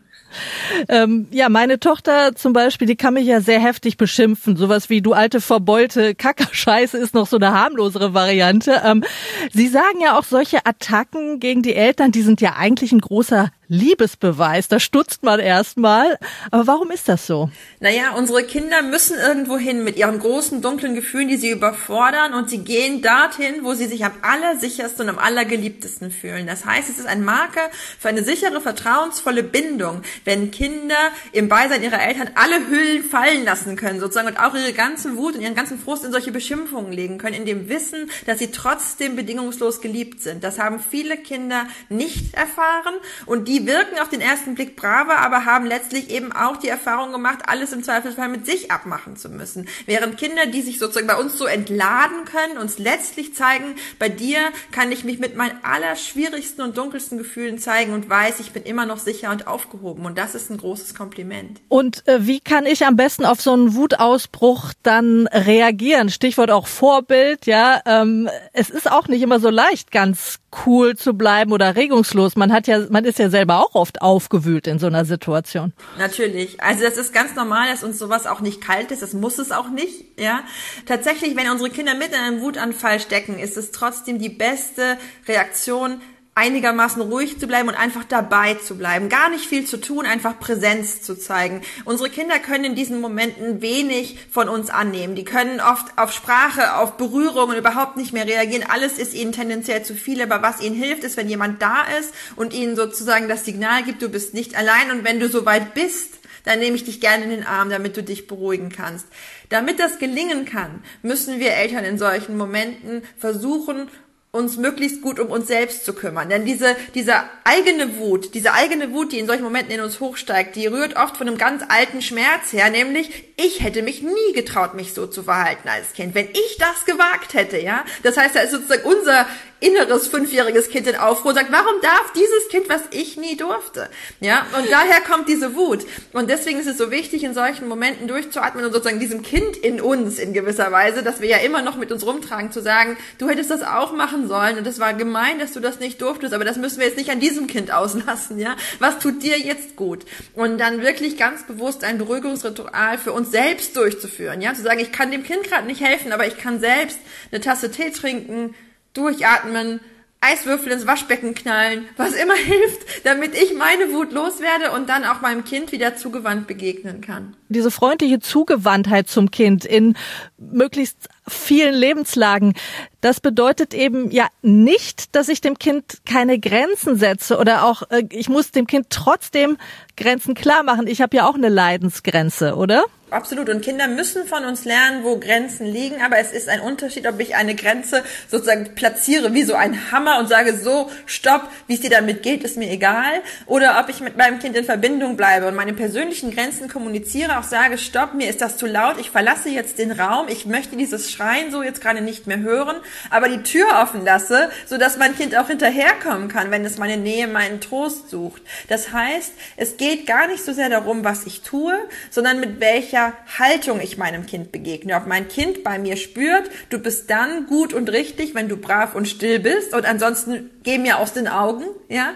Ähm, 0.88 1.28
ja, 1.32 1.50
meine 1.50 1.80
Tochter 1.80 2.36
zum 2.36 2.54
Beispiel, 2.54 2.88
die 2.88 2.96
kann 2.96 3.16
mich 3.16 3.26
ja 3.26 3.42
sehr 3.42 3.60
heftig 3.60 3.98
beschimpfen. 3.98 4.58
Sowas 4.58 4.90
wie 4.90 5.02
du 5.02 5.14
alte 5.14 5.42
verbeulte 5.42 6.16
Kackerscheiße 6.16 6.98
ist 6.98 7.14
noch 7.14 7.28
so 7.28 7.38
eine 7.38 7.52
harmlosere 7.52 8.14
Variante. 8.14 8.82
Ähm, 8.86 9.04
Sie 9.52 9.68
sagen 9.68 10.02
ja 10.02 10.18
auch 10.18 10.24
solche 10.24 10.66
Attacken 10.66 11.40
gegen 11.40 11.64
die 11.64 11.76
Eltern, 11.76 12.12
die 12.12 12.22
sind 12.22 12.42
ja 12.42 12.56
eigentlich 12.58 12.92
ein 12.92 13.02
großer 13.02 13.50
Liebesbeweis. 13.70 14.68
Da 14.68 14.80
stutzt 14.80 15.24
man 15.24 15.40
erstmal. 15.40 16.18
Aber 16.52 16.68
warum 16.68 16.92
ist 16.92 17.08
das 17.08 17.26
so? 17.28 17.50
Naja, 17.80 18.12
unsere 18.18 18.44
Kinder 18.44 18.82
müssen 18.82 19.18
irgendwo 19.18 19.58
hin 19.58 19.84
mit 19.84 19.96
ihren 19.96 20.20
großen, 20.20 20.62
dunklen 20.62 20.96
Gefühlen, 20.96 21.28
die 21.28 21.38
sie 21.38 21.52
überfordern 21.52 22.34
und 22.34 22.50
sie 22.50 22.60
gehen 22.60 23.02
dorthin, 23.02 23.64
wo 23.64 23.76
sie 23.76 23.86
sich 23.86 24.04
am 24.04 24.12
allersichersten 24.22 25.04
und 25.04 25.10
am 25.10 25.20
allergeliebtesten 25.20 26.12
fühlen. 26.12 26.48
Das 26.48 26.66
heißt, 26.66 26.90
es 26.90 26.98
ist 26.98 27.08
ein 27.08 27.24
Marker 27.24 27.70
für 28.00 28.10
eine 28.10 28.24
sichere, 28.24 28.60
vertrauensvolle 28.60 29.44
Bindung, 29.44 30.02
wenn 30.26 30.50
Kinder 30.50 30.96
im 31.32 31.48
Beisein 31.48 31.84
ihrer 31.84 32.02
Eltern 32.02 32.32
alle 32.36 32.68
Hüllen 32.68 33.04
fallen 33.04 33.46
lassen 33.46 33.76
können, 33.76 34.00
sozusagen, 34.00 34.28
und 34.28 34.40
auch 34.40 34.56
ihre 34.56 34.74
ganze 34.74 35.16
Wut 35.16 35.36
und 35.36 35.42
ihren 35.42 35.56
ganzen 35.56 35.80
Frust 35.80 36.04
in 36.04 36.12
solche 36.12 36.32
Beschimpfungen 36.32 36.92
legen 36.92 37.20
können, 37.20 37.36
in 37.36 37.46
dem 37.46 37.70
Wissen, 37.70 38.10
dass 38.26 38.40
sie 38.40 38.52
trotzdem 38.52 39.16
bedingungslos 39.16 39.80
geliebt 39.80 40.22
sind. 40.22 40.44
Das 40.44 40.58
haben 40.58 40.80
viele 40.80 41.18
Kinder 41.18 41.68
nicht 41.90 42.34
erfahren 42.34 42.96
und 43.28 43.48
die 43.48 43.59
die 43.60 43.68
wirken 43.68 44.00
auf 44.00 44.10
den 44.10 44.22
ersten 44.22 44.56
Blick 44.56 44.76
braver, 44.76 45.20
aber 45.20 45.46
haben 45.46 45.66
letztlich 45.66 46.10
eben 46.10 46.32
auch 46.32 46.58
die 46.58 46.70
Erfahrung 46.70 47.12
gemacht, 47.12 47.40
alles 47.46 47.74
im 47.74 47.84
Zweifelsfall 47.84 48.30
mit 48.30 48.46
sich 48.46 48.72
abmachen 48.72 49.18
zu 49.18 49.30
müssen. 49.30 49.68
Während 49.86 50.18
Kinder, 50.18 50.46
die 50.46 50.62
sich 50.62 50.80
sozusagen 50.80 51.08
bei 51.08 51.16
uns 51.16 51.38
so 51.38 51.46
entladen 51.46 52.26
können, 52.26 52.58
uns 52.58 52.80
letztlich 52.80 53.36
zeigen, 53.36 53.76
bei 53.98 54.10
dir 54.10 54.40
kann 54.72 54.92
ich 54.92 55.04
mich 55.04 55.20
mit 55.20 55.36
meinen 55.36 55.58
allerschwierigsten 55.64 56.64
und 56.64 56.78
dunkelsten 56.78 57.18
Gefühlen 57.18 57.60
zeigen 57.60 57.94
und 57.94 58.10
weiß, 58.10 58.40
ich 58.40 58.52
bin 58.52 58.64
immer 58.64 58.86
noch 58.86 58.98
sicher 58.98 59.32
und 59.32 59.48
aufgehoben. 59.48 60.06
Und 60.06 60.18
das 60.18 60.36
ist 60.36 60.50
ein 60.50 60.58
großes 60.58 60.96
Kompliment. 60.96 61.60
Und 61.68 62.08
äh, 62.08 62.26
wie 62.26 62.40
kann 62.40 62.66
ich 62.66 62.86
am 62.86 62.96
besten 62.96 63.26
auf 63.26 63.42
so 63.42 63.52
einen 63.52 63.76
Wutausbruch 63.76 64.74
dann 64.84 65.28
reagieren? 65.28 66.10
Stichwort 66.10 66.52
auch 66.52 66.68
Vorbild, 66.68 67.46
ja. 67.46 67.82
Ähm, 67.86 68.30
es 68.54 68.70
ist 68.70 68.90
auch 68.90 69.08
nicht 69.08 69.22
immer 69.22 69.40
so 69.40 69.50
leicht, 69.50 69.92
ganz 69.92 70.40
cool 70.66 70.96
zu 70.96 71.14
bleiben 71.14 71.52
oder 71.52 71.76
regungslos. 71.76 72.36
Man 72.36 72.52
hat 72.52 72.68
ja, 72.68 72.86
man 72.90 73.06
ist 73.06 73.20
ja 73.20 73.30
selber 73.30 73.49
auch 73.58 73.76
oft 73.76 74.02
aufgewühlt 74.02 74.68
in 74.68 74.80
so 74.80 74.88
einer 74.88 75.06
Situation. 75.06 75.74
Natürlich. 75.98 76.62
Also 76.62 76.84
das 76.84 76.98
ist 76.98 77.14
ganz 77.14 77.36
normal, 77.36 77.70
dass 77.70 77.84
uns 77.84 77.98
sowas 78.00 78.28
auch 78.28 78.42
nicht 78.42 78.62
kalt 78.62 78.92
ist. 78.92 79.02
Das 79.02 79.14
muss 79.14 79.40
es 79.40 79.52
auch 79.52 79.70
nicht, 79.70 80.20
ja. 80.20 80.42
Tatsächlich, 80.86 81.36
wenn 81.36 81.50
unsere 81.50 81.70
Kinder 81.70 81.96
mitten 81.96 82.14
in 82.14 82.20
einem 82.20 82.42
Wutanfall 82.42 83.00
stecken, 83.00 83.40
ist 83.40 83.58
es 83.58 83.72
trotzdem 83.72 84.20
die 84.20 84.30
beste 84.30 84.98
Reaktion, 85.28 86.02
einigermaßen 86.36 87.02
ruhig 87.02 87.38
zu 87.40 87.48
bleiben 87.48 87.68
und 87.68 87.76
einfach 87.76 88.06
dabei 88.06 88.54
zu 88.54 88.78
bleiben. 88.78 89.10
Gar 89.10 89.30
nicht 89.30 89.46
viel 89.46 89.66
zu 89.66 89.78
tun, 89.78 90.06
einfach 90.06 90.40
Präsenz 90.40 91.02
zu 91.02 91.16
zeigen. 91.16 91.62
Unsere 91.84 92.10
Kinder 92.10 92.40
können 92.40 92.64
in 92.64 92.76
diesen 92.76 93.02
Momenten 93.02 93.62
wenig 93.62 94.18
von 94.32 94.48
uns 94.48 94.70
annehmen. 94.70 95.16
Die 95.16 95.26
können 95.26 95.60
oft 95.60 95.98
auf 95.98 96.14
Sprache, 96.14 96.76
auf 96.76 96.96
Berührungen 96.96 97.58
überhaupt 97.58 97.98
nicht 97.98 98.14
mehr 98.14 98.26
reagieren. 98.26 98.66
Alles 98.70 98.98
ist 98.98 99.14
ihnen 99.14 99.34
tendenziell 99.34 99.84
zu 99.84 99.96
viel. 99.96 100.22
Aber 100.22 100.42
was 100.42 100.62
ihnen 100.62 100.76
hilft, 100.76 101.04
ist, 101.04 101.18
wenn 101.18 101.28
jemand 101.28 101.62
da 101.62 101.84
ist 102.00 102.14
und 102.38 102.54
ihnen 102.54 102.78
sozusagen 102.78 103.28
das 103.28 103.44
Signal 103.44 103.84
gibt, 103.84 104.02
du 104.02 104.08
bist 104.08 104.34
nicht 104.34 104.56
allein. 104.56 104.92
Und 104.92 105.04
wenn 105.04 105.20
du 105.20 105.28
soweit 105.28 105.74
bist, 105.74 106.20
dann 106.46 106.60
nehme 106.60 106.76
ich 106.76 106.86
dich 106.86 107.02
gerne 107.02 107.26
in 107.26 107.32
den 107.32 107.46
Arm, 107.46 107.70
damit 107.70 107.98
du 107.98 108.04
dich 108.04 108.28
beruhigen 108.28 108.70
kannst. 108.70 109.08
Damit 109.50 109.80
das 109.80 110.00
gelingen 110.00 110.46
kann, 110.46 110.84
müssen 111.02 111.40
wir 111.40 111.52
Eltern 111.52 111.84
in 111.84 111.98
solchen 111.98 112.38
Momenten 112.38 113.04
versuchen, 113.18 113.90
uns 114.32 114.58
möglichst 114.58 115.02
gut 115.02 115.20
um 115.20 115.28
uns 115.28 115.48
selbst 115.48 115.86
zu 115.86 115.94
kümmern. 115.94 116.30
Denn 116.30 116.46
diese, 116.46 116.76
diese 116.94 117.16
eigene 117.46 117.98
Wut, 117.98 118.36
diese 118.36 118.54
eigene 118.54 118.94
Wut, 118.94 119.12
die 119.12 119.18
in 119.18 119.26
solchen 119.26 119.44
Momenten 119.44 119.74
in 119.74 119.82
uns 119.82 120.00
hochsteigt, 120.00 120.56
die 120.56 120.68
rührt 120.68 120.96
oft 120.96 121.18
von 121.18 121.28
einem 121.28 121.40
ganz 121.40 121.64
alten 121.68 122.04
Schmerz 122.04 122.54
her, 122.54 122.70
nämlich 122.70 123.10
ich 123.38 123.64
hätte 123.64 123.82
mich 123.82 124.04
nie 124.04 124.34
getraut, 124.36 124.76
mich 124.76 124.94
so 124.94 125.08
zu 125.08 125.24
verhalten 125.24 125.68
als 125.68 125.94
Kind, 125.94 126.14
wenn 126.14 126.30
ich 126.30 126.58
das 126.60 126.86
gewagt 126.86 127.34
hätte, 127.34 127.58
ja. 127.58 127.84
Das 128.04 128.18
heißt, 128.18 128.36
da 128.36 128.42
ist 128.42 128.52
sozusagen 128.52 128.84
unser 128.84 129.26
inneres 129.60 130.08
fünfjähriges 130.08 130.70
Kind 130.70 130.88
in 130.88 130.96
Aufruhr 130.96 131.32
und 131.32 131.36
sagt, 131.36 131.52
warum 131.52 131.82
darf 131.82 132.14
dieses 132.14 132.48
Kind, 132.50 132.70
was 132.70 132.82
ich 132.92 133.18
nie 133.18 133.36
durfte? 133.36 133.90
Ja, 134.20 134.46
und 134.58 134.72
daher 134.72 135.02
kommt 135.02 135.28
diese 135.28 135.56
Wut. 135.56 135.86
Und 136.14 136.30
deswegen 136.30 136.60
ist 136.60 136.68
es 136.68 136.78
so 136.78 136.92
wichtig, 136.92 137.24
in 137.24 137.34
solchen 137.34 137.68
Momenten 137.68 138.08
durchzuatmen 138.08 138.64
und 138.66 138.72
sozusagen 138.72 139.00
diesem 139.00 139.22
Kind 139.22 139.58
in 139.58 139.82
uns 139.82 140.18
in 140.18 140.34
gewisser 140.34 140.72
Weise, 140.72 141.04
dass 141.04 141.22
wir 141.22 141.28
ja 141.28 141.38
immer 141.38 141.62
noch 141.62 141.76
mit 141.76 141.92
uns 141.92 142.06
rumtragen, 142.06 142.52
zu 142.52 142.62
sagen, 142.62 142.98
du 143.18 143.28
hättest 143.28 143.52
das 143.52 143.64
auch 143.64 143.94
machen 143.94 144.28
sollen 144.28 144.58
und 144.58 144.66
es 144.66 144.80
war 144.80 144.94
gemein, 144.94 145.40
dass 145.40 145.54
du 145.54 145.60
das 145.60 145.80
nicht 145.80 146.02
durftest, 146.02 146.34
aber 146.34 146.46
das 146.46 146.58
müssen 146.58 146.80
wir 146.80 146.88
jetzt 146.88 146.98
nicht 146.98 147.10
an 147.10 147.20
diesem 147.20 147.48
Kind 147.48 147.74
auslassen, 147.74 148.40
ja? 148.40 148.56
Was 148.80 149.00
tut 149.00 149.24
dir 149.24 149.38
jetzt 149.38 149.76
gut? 149.76 150.06
Und 150.34 150.58
dann 150.58 150.82
wirklich 150.82 151.18
ganz 151.18 151.44
bewusst 151.46 151.84
ein 151.84 151.98
Beruhigungsritual 151.98 152.98
für 152.98 153.12
uns 153.12 153.32
selbst 153.32 153.76
durchzuführen, 153.76 154.42
ja? 154.42 154.54
Zu 154.54 154.62
sagen, 154.62 154.80
ich 154.80 154.92
kann 154.92 155.12
dem 155.12 155.24
Kind 155.24 155.44
gerade 155.44 155.68
nicht 155.68 155.82
helfen, 155.82 156.12
aber 156.12 156.28
ich 156.28 156.38
kann 156.38 156.60
selbst 156.60 157.00
eine 157.32 157.42
Tasse 157.42 157.72
Tee 157.72 157.92
trinken, 157.92 158.56
durchatmen, 159.00 159.80
Eiswürfel 160.22 160.74
ins 160.74 160.86
Waschbecken 160.86 161.34
knallen, 161.34 161.86
was 161.96 162.14
immer 162.14 162.36
hilft, 162.36 163.06
damit 163.06 163.34
ich 163.36 163.54
meine 163.58 163.94
Wut 163.94 164.12
loswerde 164.12 164.72
und 164.72 164.90
dann 164.90 165.06
auch 165.06 165.22
meinem 165.22 165.46
Kind 165.46 165.72
wieder 165.72 165.96
zugewandt 165.96 166.46
begegnen 166.46 167.00
kann. 167.00 167.38
Diese 167.48 167.72
freundliche 167.72 168.20
Zugewandtheit 168.20 169.08
zum 169.08 169.32
Kind 169.32 169.64
in 169.64 169.96
möglichst 170.38 171.08
vielen 171.26 171.74
Lebenslagen, 171.74 172.54
das 173.00 173.22
bedeutet 173.22 173.74
eben 173.74 174.12
ja 174.12 174.28
nicht, 174.42 175.16
dass 175.16 175.30
ich 175.30 175.40
dem 175.40 175.58
Kind 175.58 176.00
keine 176.06 176.38
Grenzen 176.38 176.98
setze 176.98 177.38
oder 177.38 177.64
auch 177.64 177.84
äh, 177.90 178.04
ich 178.10 178.28
muss 178.28 178.52
dem 178.52 178.68
Kind 178.68 178.88
trotzdem 178.90 179.58
Grenzen 179.96 180.34
klar 180.34 180.64
machen. 180.64 180.88
Ich 180.88 181.02
habe 181.02 181.16
ja 181.16 181.30
auch 181.30 181.36
eine 181.36 181.50
Leidensgrenze, 181.50 182.56
oder? 182.56 182.84
Absolut. 183.12 183.50
Und 183.50 183.62
Kinder 183.62 183.88
müssen 183.88 184.26
von 184.26 184.46
uns 184.46 184.66
lernen, 184.66 185.04
wo 185.04 185.18
Grenzen 185.18 185.66
liegen. 185.66 186.02
Aber 186.02 186.20
es 186.20 186.32
ist 186.32 186.48
ein 186.48 186.60
Unterschied, 186.60 187.08
ob 187.08 187.20
ich 187.20 187.36
eine 187.36 187.56
Grenze 187.56 188.04
sozusagen 188.28 188.76
platziere 188.76 189.34
wie 189.34 189.44
so 189.44 189.56
ein 189.56 189.92
Hammer 189.92 190.20
und 190.20 190.30
sage, 190.30 190.56
so, 190.56 190.92
stopp, 191.06 191.50
wie 191.68 191.74
es 191.74 191.82
dir 191.82 191.90
damit 191.90 192.22
geht, 192.22 192.44
ist 192.44 192.58
mir 192.58 192.70
egal. 192.70 193.22
Oder 193.48 193.80
ob 193.80 193.90
ich 193.90 194.02
mit 194.02 194.18
meinem 194.18 194.40
Kind 194.40 194.56
in 194.56 194.66
Verbindung 194.66 195.18
bleibe 195.18 195.48
und 195.48 195.56
meine 195.56 195.74
persönlichen 195.74 196.32
Grenzen 196.32 196.70
kommuniziere, 196.70 197.40
auch 197.40 197.44
sage, 197.44 197.78
stopp, 197.78 198.14
mir 198.14 198.30
ist 198.30 198.42
das 198.42 198.58
zu 198.58 198.68
laut, 198.68 199.00
ich 199.00 199.10
verlasse 199.10 199.50
jetzt 199.50 199.80
den 199.80 199.92
Raum, 199.92 200.28
ich 200.28 200.46
möchte 200.46 200.76
dieses 200.76 201.12
Schreien 201.12 201.52
so 201.52 201.64
jetzt 201.64 201.82
gerade 201.82 202.02
nicht 202.02 202.28
mehr 202.28 202.40
hören, 202.40 202.76
aber 203.10 203.30
die 203.30 203.44
Tür 203.44 203.66
offen 203.82 204.06
lasse, 204.06 204.50
sodass 204.68 204.98
mein 204.98 205.16
Kind 205.16 205.36
auch 205.36 205.48
hinterherkommen 205.48 206.28
kann, 206.28 206.52
wenn 206.52 206.64
es 206.66 206.78
meine 206.78 206.98
Nähe, 206.98 207.28
meinen 207.28 207.62
Trost 207.62 208.10
sucht. 208.10 208.42
Das 208.68 208.92
heißt, 208.92 209.34
es 209.58 209.78
geht 209.78 210.06
gar 210.06 210.28
nicht 210.28 210.44
so 210.44 210.54
sehr 210.54 210.70
darum, 210.70 211.04
was 211.04 211.26
ich 211.26 211.42
tue, 211.42 211.74
sondern 212.12 212.40
mit 212.40 212.60
welcher 212.60 212.99
welcher 213.00 213.14
Haltung 213.38 213.80
ich 213.80 213.98
meinem 213.98 214.26
Kind 214.26 214.52
begegne. 214.52 214.96
Ob 214.96 215.08
mein 215.08 215.28
Kind 215.28 215.64
bei 215.64 215.80
mir 215.80 215.98
spürt, 215.98 216.50
du 216.70 216.80
bist 216.80 217.10
dann 217.10 217.46
gut 217.48 217.74
und 217.74 217.90
richtig, 217.90 218.36
wenn 218.36 218.50
du 218.50 218.58
brav 218.58 218.96
und 218.96 219.08
still 219.08 219.40
bist 219.40 219.74
und 219.74 219.86
ansonsten 219.86 220.50
geh 220.64 220.78
mir 220.78 221.00
aus 221.00 221.14
den 221.14 221.28
Augen, 221.28 221.66
ja? 221.88 222.14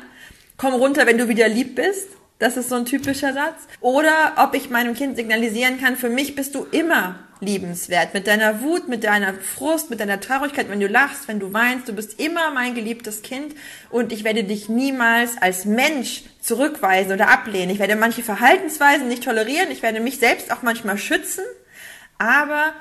Komm 0.57 0.73
runter, 0.73 1.05
wenn 1.07 1.17
du 1.17 1.27
wieder 1.27 1.47
lieb 1.47 1.75
bist. 1.75 2.09
Das 2.43 2.57
ist 2.57 2.67
so 2.67 2.75
ein 2.75 2.83
typischer 2.83 3.31
Satz. 3.31 3.55
Oder 3.79 4.33
ob 4.35 4.53
ich 4.53 4.69
meinem 4.69 4.95
Kind 4.95 5.15
signalisieren 5.15 5.79
kann, 5.79 5.95
für 5.95 6.09
mich 6.09 6.35
bist 6.35 6.55
du 6.55 6.65
immer 6.71 7.15
liebenswert. 7.39 8.13
Mit 8.13 8.27
deiner 8.27 8.59
Wut, 8.59 8.89
mit 8.89 9.05
deiner 9.05 9.33
Frust, 9.33 9.89
mit 9.89 10.01
deiner 10.01 10.19
Traurigkeit, 10.19 10.69
wenn 10.69 10.81
du 10.81 10.87
lachst, 10.87 11.29
wenn 11.29 11.39
du 11.39 11.53
weinst, 11.53 11.87
du 11.87 11.93
bist 11.93 12.19
immer 12.19 12.51
mein 12.51 12.75
geliebtes 12.75 13.21
Kind 13.21 13.55
und 13.91 14.11
ich 14.11 14.25
werde 14.25 14.43
dich 14.43 14.67
niemals 14.67 15.41
als 15.41 15.63
Mensch 15.63 16.23
zurückweisen 16.41 17.13
oder 17.13 17.29
ablehnen. 17.29 17.69
Ich 17.69 17.79
werde 17.79 17.95
manche 17.95 18.23
Verhaltensweisen 18.23 19.07
nicht 19.07 19.23
tolerieren, 19.23 19.71
ich 19.71 19.81
werde 19.81 20.01
mich 20.01 20.19
selbst 20.19 20.51
auch 20.51 20.63
manchmal 20.63 20.97
schützen, 20.97 21.45
aber 22.17 22.73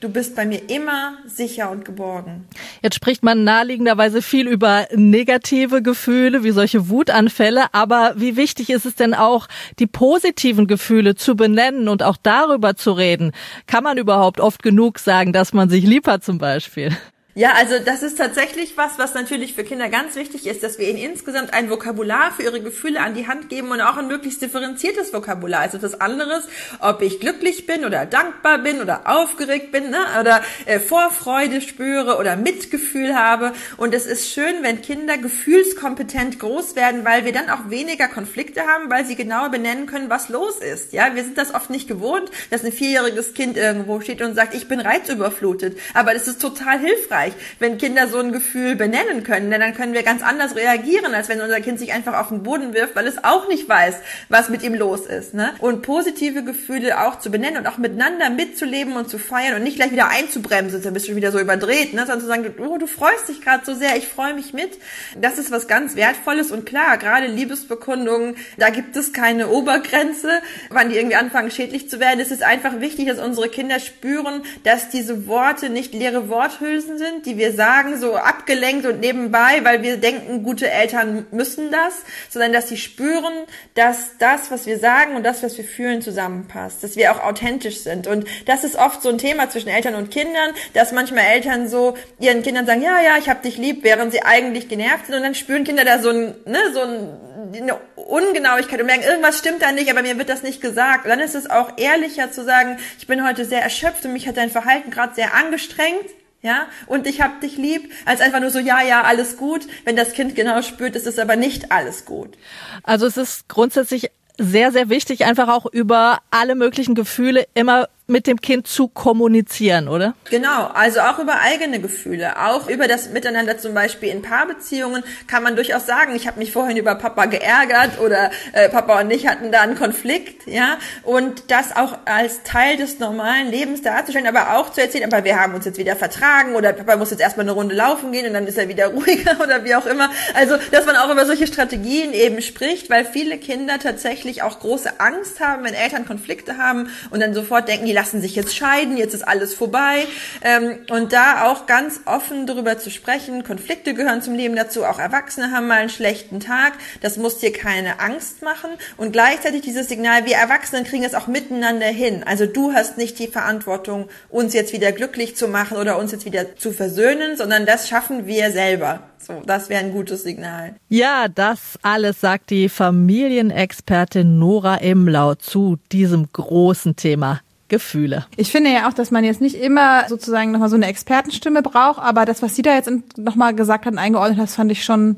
Du 0.00 0.10
bist 0.10 0.36
bei 0.36 0.44
mir 0.44 0.68
immer 0.68 1.14
sicher 1.26 1.70
und 1.70 1.84
geborgen. 1.84 2.46
Jetzt 2.82 2.96
spricht 2.96 3.22
man 3.22 3.42
naheliegenderweise 3.44 4.20
viel 4.20 4.48
über 4.48 4.86
negative 4.94 5.80
Gefühle, 5.82 6.44
wie 6.44 6.50
solche 6.50 6.90
Wutanfälle. 6.90 7.72
Aber 7.72 8.12
wie 8.16 8.36
wichtig 8.36 8.68
ist 8.68 8.84
es 8.84 8.96
denn 8.96 9.14
auch, 9.14 9.46
die 9.78 9.86
positiven 9.86 10.66
Gefühle 10.66 11.14
zu 11.14 11.36
benennen 11.36 11.88
und 11.88 12.02
auch 12.02 12.18
darüber 12.22 12.76
zu 12.76 12.92
reden? 12.92 13.32
Kann 13.66 13.84
man 13.84 13.96
überhaupt 13.96 14.40
oft 14.40 14.62
genug 14.62 14.98
sagen, 14.98 15.32
dass 15.32 15.54
man 15.54 15.70
sich 15.70 15.84
lieb 15.84 16.06
hat 16.06 16.22
zum 16.22 16.38
Beispiel? 16.38 16.94
Ja, 17.36 17.54
also 17.54 17.80
das 17.84 18.04
ist 18.04 18.16
tatsächlich 18.16 18.76
was, 18.76 18.96
was 18.96 19.14
natürlich 19.14 19.54
für 19.54 19.64
Kinder 19.64 19.88
ganz 19.88 20.14
wichtig 20.14 20.46
ist, 20.46 20.62
dass 20.62 20.78
wir 20.78 20.88
ihnen 20.88 20.98
insgesamt 20.98 21.52
ein 21.52 21.68
Vokabular 21.68 22.30
für 22.30 22.44
ihre 22.44 22.60
Gefühle 22.60 23.00
an 23.00 23.14
die 23.14 23.26
Hand 23.26 23.48
geben 23.48 23.72
und 23.72 23.80
auch 23.80 23.96
ein 23.96 24.06
möglichst 24.06 24.40
differenziertes 24.40 25.12
Vokabular. 25.12 25.66
Ist 25.66 25.82
was 25.82 26.00
anderes, 26.00 26.44
ob 26.78 27.02
ich 27.02 27.18
glücklich 27.18 27.66
bin 27.66 27.84
oder 27.84 28.06
dankbar 28.06 28.58
bin 28.58 28.80
oder 28.80 29.10
aufgeregt 29.10 29.72
bin 29.72 29.90
ne? 29.90 29.98
oder 30.20 30.42
äh, 30.66 30.78
Vorfreude 30.78 31.60
spüre 31.60 32.18
oder 32.18 32.36
Mitgefühl 32.36 33.16
habe. 33.16 33.52
Und 33.78 33.94
es 33.94 34.06
ist 34.06 34.32
schön, 34.32 34.62
wenn 34.62 34.80
Kinder 34.80 35.18
gefühlskompetent 35.18 36.38
groß 36.38 36.76
werden, 36.76 37.04
weil 37.04 37.24
wir 37.24 37.32
dann 37.32 37.50
auch 37.50 37.68
weniger 37.68 38.06
Konflikte 38.06 38.60
haben, 38.60 38.90
weil 38.90 39.06
sie 39.06 39.16
genauer 39.16 39.48
benennen 39.48 39.86
können, 39.86 40.08
was 40.08 40.28
los 40.28 40.58
ist. 40.60 40.92
Ja, 40.92 41.16
wir 41.16 41.24
sind 41.24 41.36
das 41.36 41.52
oft 41.52 41.68
nicht 41.68 41.88
gewohnt, 41.88 42.30
dass 42.50 42.64
ein 42.64 42.70
vierjähriges 42.70 43.34
Kind 43.34 43.56
irgendwo 43.56 44.00
steht 44.00 44.22
und 44.22 44.36
sagt, 44.36 44.54
ich 44.54 44.68
bin 44.68 44.78
reizüberflutet. 44.78 45.76
Aber 45.94 46.14
das 46.14 46.28
ist 46.28 46.40
total 46.40 46.78
hilfreich 46.78 47.23
hilfreich, 47.24 47.32
wenn 47.58 47.78
Kinder 47.78 48.08
so 48.08 48.18
ein 48.18 48.32
Gefühl 48.32 48.76
benennen 48.76 49.22
können, 49.24 49.50
denn 49.50 49.60
dann 49.60 49.74
können 49.74 49.94
wir 49.94 50.02
ganz 50.02 50.22
anders 50.22 50.56
reagieren, 50.56 51.14
als 51.14 51.28
wenn 51.28 51.40
unser 51.40 51.60
Kind 51.60 51.78
sich 51.78 51.92
einfach 51.92 52.18
auf 52.18 52.28
den 52.28 52.42
Boden 52.42 52.74
wirft, 52.74 52.96
weil 52.96 53.06
es 53.06 53.22
auch 53.22 53.48
nicht 53.48 53.68
weiß, 53.68 53.96
was 54.28 54.48
mit 54.48 54.62
ihm 54.62 54.74
los 54.74 55.06
ist. 55.06 55.34
Ne? 55.34 55.52
Und 55.58 55.82
positive 55.82 56.44
Gefühle 56.44 57.00
auch 57.00 57.18
zu 57.18 57.30
benennen 57.30 57.58
und 57.58 57.66
auch 57.66 57.78
miteinander 57.78 58.30
mitzuleben 58.30 58.96
und 58.96 59.08
zu 59.08 59.18
feiern 59.18 59.54
und 59.54 59.62
nicht 59.62 59.76
gleich 59.76 59.92
wieder 59.92 60.08
einzubremsen, 60.08 60.82
dann 60.82 60.94
bist 60.94 61.08
du 61.08 61.16
wieder 61.16 61.32
so 61.32 61.40
überdreht, 61.40 61.94
ne? 61.94 62.00
sondern 62.00 62.20
zu 62.20 62.26
sagen, 62.26 62.54
oh, 62.58 62.78
du 62.78 62.86
freust 62.86 63.28
dich 63.28 63.40
gerade 63.40 63.64
so 63.64 63.74
sehr, 63.74 63.96
ich 63.96 64.08
freue 64.08 64.34
mich 64.34 64.52
mit. 64.52 64.78
Das 65.20 65.38
ist 65.38 65.50
was 65.50 65.68
ganz 65.68 65.96
Wertvolles 65.96 66.50
und 66.50 66.66
klar, 66.66 66.98
gerade 66.98 67.26
Liebesbekundungen, 67.26 68.36
da 68.58 68.70
gibt 68.70 68.96
es 68.96 69.12
keine 69.12 69.48
Obergrenze, 69.48 70.40
wann 70.70 70.90
die 70.90 70.96
irgendwie 70.96 71.16
anfangen 71.16 71.50
schädlich 71.50 71.88
zu 71.88 72.00
werden. 72.00 72.20
Es 72.20 72.30
ist 72.30 72.42
einfach 72.42 72.80
wichtig, 72.80 73.06
dass 73.06 73.18
unsere 73.18 73.48
Kinder 73.48 73.80
spüren, 73.80 74.42
dass 74.64 74.88
diese 74.88 75.26
Worte 75.26 75.70
nicht 75.70 75.94
leere 75.94 76.28
Worthülsen 76.28 76.98
sind, 76.98 77.13
sind, 77.14 77.26
die 77.26 77.36
wir 77.36 77.52
sagen, 77.52 77.98
so 77.98 78.16
abgelenkt 78.16 78.86
und 78.86 79.00
nebenbei, 79.00 79.60
weil 79.62 79.82
wir 79.82 79.96
denken, 79.96 80.42
gute 80.42 80.70
Eltern 80.70 81.26
müssen 81.30 81.70
das, 81.70 82.02
sondern 82.28 82.52
dass 82.52 82.68
sie 82.68 82.76
spüren, 82.76 83.32
dass 83.74 84.16
das, 84.18 84.50
was 84.50 84.66
wir 84.66 84.78
sagen 84.78 85.16
und 85.16 85.22
das, 85.24 85.42
was 85.42 85.56
wir 85.56 85.64
fühlen, 85.64 86.02
zusammenpasst, 86.02 86.82
dass 86.82 86.96
wir 86.96 87.12
auch 87.12 87.22
authentisch 87.22 87.80
sind. 87.80 88.06
Und 88.06 88.26
das 88.46 88.64
ist 88.64 88.76
oft 88.76 89.02
so 89.02 89.08
ein 89.08 89.18
Thema 89.18 89.50
zwischen 89.50 89.68
Eltern 89.68 89.94
und 89.94 90.10
Kindern, 90.10 90.52
dass 90.72 90.92
manchmal 90.92 91.24
Eltern 91.24 91.68
so 91.68 91.96
ihren 92.18 92.42
Kindern 92.42 92.66
sagen, 92.66 92.82
ja, 92.82 93.00
ja, 93.00 93.16
ich 93.18 93.28
hab 93.28 93.42
dich 93.42 93.56
lieb, 93.56 93.82
während 93.82 94.12
sie 94.12 94.22
eigentlich 94.22 94.68
genervt 94.68 95.06
sind 95.06 95.16
und 95.16 95.22
dann 95.22 95.34
spüren 95.34 95.64
Kinder 95.64 95.84
da 95.84 95.98
so 95.98 96.10
ein, 96.10 96.34
ne, 96.46 96.58
so 96.72 96.80
ein 96.80 97.08
eine 97.54 97.78
Ungenauigkeit 97.94 98.80
und 98.80 98.86
merken, 98.86 99.04
irgendwas 99.04 99.38
stimmt 99.38 99.62
da 99.62 99.70
nicht, 99.70 99.88
aber 99.88 100.02
mir 100.02 100.18
wird 100.18 100.28
das 100.28 100.42
nicht 100.42 100.60
gesagt. 100.60 101.04
Und 101.04 101.10
dann 101.10 101.20
ist 101.20 101.36
es 101.36 101.48
auch 101.48 101.72
ehrlicher 101.76 102.32
zu 102.32 102.42
sagen, 102.42 102.78
ich 102.98 103.06
bin 103.06 103.24
heute 103.24 103.44
sehr 103.44 103.62
erschöpft 103.62 104.04
und 104.04 104.12
mich 104.12 104.26
hat 104.26 104.38
dein 104.38 104.50
Verhalten 104.50 104.90
gerade 104.90 105.14
sehr 105.14 105.34
angestrengt 105.34 106.04
ja, 106.44 106.66
und 106.86 107.06
ich 107.06 107.22
hab 107.22 107.40
dich 107.40 107.56
lieb, 107.56 107.90
als 108.04 108.20
einfach 108.20 108.38
nur 108.38 108.50
so, 108.50 108.58
ja, 108.58 108.82
ja, 108.82 109.02
alles 109.02 109.38
gut. 109.38 109.66
Wenn 109.86 109.96
das 109.96 110.12
Kind 110.12 110.34
genau 110.34 110.60
spürt, 110.60 110.94
ist 110.94 111.06
es 111.06 111.18
aber 111.18 111.36
nicht 111.36 111.72
alles 111.72 112.04
gut. 112.04 112.36
Also 112.82 113.06
es 113.06 113.16
ist 113.16 113.48
grundsätzlich 113.48 114.10
sehr, 114.36 114.70
sehr 114.70 114.90
wichtig, 114.90 115.24
einfach 115.24 115.48
auch 115.48 115.64
über 115.64 116.18
alle 116.30 116.54
möglichen 116.54 116.94
Gefühle 116.94 117.46
immer 117.54 117.88
mit 118.06 118.26
dem 118.26 118.40
Kind 118.40 118.66
zu 118.66 118.88
kommunizieren, 118.88 119.88
oder? 119.88 120.14
Genau, 120.28 120.66
also 120.74 121.00
auch 121.00 121.18
über 121.18 121.40
eigene 121.40 121.80
Gefühle, 121.80 122.38
auch 122.38 122.68
über 122.68 122.86
das 122.86 123.10
Miteinander 123.10 123.56
zum 123.56 123.72
Beispiel 123.72 124.10
in 124.10 124.20
Paarbeziehungen 124.20 125.02
kann 125.26 125.42
man 125.42 125.56
durchaus 125.56 125.86
sagen, 125.86 126.14
ich 126.14 126.26
habe 126.26 126.38
mich 126.38 126.52
vorhin 126.52 126.76
über 126.76 126.96
Papa 126.96 127.24
geärgert 127.24 127.98
oder 127.98 128.30
äh, 128.52 128.68
Papa 128.68 129.00
und 129.00 129.10
ich 129.10 129.26
hatten 129.26 129.50
da 129.52 129.62
einen 129.62 129.76
Konflikt, 129.76 130.46
ja, 130.46 130.76
und 131.02 131.50
das 131.50 131.74
auch 131.74 131.96
als 132.04 132.42
Teil 132.42 132.76
des 132.76 132.98
normalen 132.98 133.50
Lebens 133.50 133.80
darzustellen, 133.80 134.26
aber 134.26 134.58
auch 134.58 134.70
zu 134.70 134.82
erzählen, 134.82 135.10
aber 135.10 135.24
wir 135.24 135.40
haben 135.40 135.54
uns 135.54 135.64
jetzt 135.64 135.78
wieder 135.78 135.96
vertragen 135.96 136.56
oder 136.56 136.74
Papa 136.74 136.96
muss 136.96 137.10
jetzt 137.10 137.20
erstmal 137.20 137.44
eine 137.44 137.52
Runde 137.52 137.74
laufen 137.74 138.12
gehen 138.12 138.26
und 138.26 138.34
dann 138.34 138.46
ist 138.46 138.58
er 138.58 138.68
wieder 138.68 138.86
ruhiger 138.94 139.40
oder 139.42 139.64
wie 139.64 139.74
auch 139.74 139.86
immer. 139.86 140.10
Also, 140.34 140.56
dass 140.72 140.84
man 140.84 140.96
auch 140.96 141.10
über 141.10 141.24
solche 141.24 141.46
Strategien 141.46 142.12
eben 142.12 142.42
spricht, 142.42 142.90
weil 142.90 143.06
viele 143.06 143.38
Kinder 143.38 143.78
tatsächlich 143.78 144.42
auch 144.42 144.58
große 144.58 145.00
Angst 145.00 145.40
haben, 145.40 145.64
wenn 145.64 145.72
Eltern 145.72 146.04
Konflikte 146.04 146.58
haben 146.58 146.90
und 147.10 147.20
dann 147.20 147.32
sofort 147.32 147.66
denken, 147.66 147.93
lassen 147.94 148.20
sich 148.20 148.34
jetzt 148.34 148.54
scheiden, 148.54 148.96
jetzt 148.98 149.14
ist 149.14 149.26
alles 149.26 149.54
vorbei. 149.54 150.06
Ähm, 150.42 150.80
und 150.90 151.12
da 151.12 151.50
auch 151.50 151.66
ganz 151.66 152.00
offen 152.04 152.46
darüber 152.46 152.78
zu 152.78 152.90
sprechen, 152.90 153.44
Konflikte 153.44 153.94
gehören 153.94 154.20
zum 154.20 154.34
Leben 154.34 154.56
dazu, 154.56 154.84
auch 154.84 154.98
Erwachsene 154.98 155.50
haben 155.52 155.68
mal 155.68 155.78
einen 155.78 155.88
schlechten 155.88 156.40
Tag, 156.40 156.74
das 157.00 157.16
muss 157.16 157.38
dir 157.38 157.52
keine 157.52 158.00
Angst 158.00 158.42
machen. 158.42 158.70
Und 158.96 159.12
gleichzeitig 159.12 159.62
dieses 159.62 159.88
Signal, 159.88 160.26
wir 160.26 160.36
Erwachsenen 160.36 160.84
kriegen 160.84 161.04
es 161.04 161.14
auch 161.14 161.28
miteinander 161.28 161.86
hin. 161.86 162.24
Also 162.26 162.46
du 162.46 162.72
hast 162.72 162.98
nicht 162.98 163.18
die 163.18 163.28
Verantwortung, 163.28 164.08
uns 164.28 164.52
jetzt 164.52 164.72
wieder 164.72 164.92
glücklich 164.92 165.36
zu 165.36 165.48
machen 165.48 165.76
oder 165.76 165.98
uns 165.98 166.12
jetzt 166.12 166.24
wieder 166.26 166.56
zu 166.56 166.72
versöhnen, 166.72 167.36
sondern 167.36 167.64
das 167.64 167.88
schaffen 167.88 168.26
wir 168.26 168.50
selber. 168.50 169.00
So, 169.18 169.42
das 169.46 169.70
wäre 169.70 169.82
ein 169.82 169.92
gutes 169.92 170.22
Signal. 170.22 170.74
Ja, 170.88 171.28
das 171.28 171.78
alles 171.80 172.20
sagt 172.20 172.50
die 172.50 172.68
Familienexpertin 172.68 174.38
Nora 174.38 174.76
Imlau 174.76 175.34
zu 175.36 175.78
diesem 175.90 176.30
großen 176.30 176.96
Thema 176.96 177.40
Gefühle. 177.68 178.26
Ich 178.36 178.50
finde 178.50 178.70
ja 178.70 178.88
auch, 178.88 178.92
dass 178.92 179.10
man 179.10 179.24
jetzt 179.24 179.40
nicht 179.40 179.56
immer 179.56 180.08
sozusagen 180.08 180.50
nochmal 180.50 180.68
so 180.68 180.76
eine 180.76 180.86
Expertenstimme 180.86 181.62
braucht, 181.62 181.98
aber 181.98 182.24
das, 182.24 182.42
was 182.42 182.54
sie 182.54 182.62
da 182.62 182.74
jetzt 182.74 182.90
nochmal 183.16 183.54
gesagt 183.54 183.86
hat 183.86 183.92
und 183.92 183.98
eingeordnet 183.98 184.38
hat, 184.38 184.44
das 184.44 184.56
fand 184.56 184.70
ich 184.70 184.84
schon, 184.84 185.16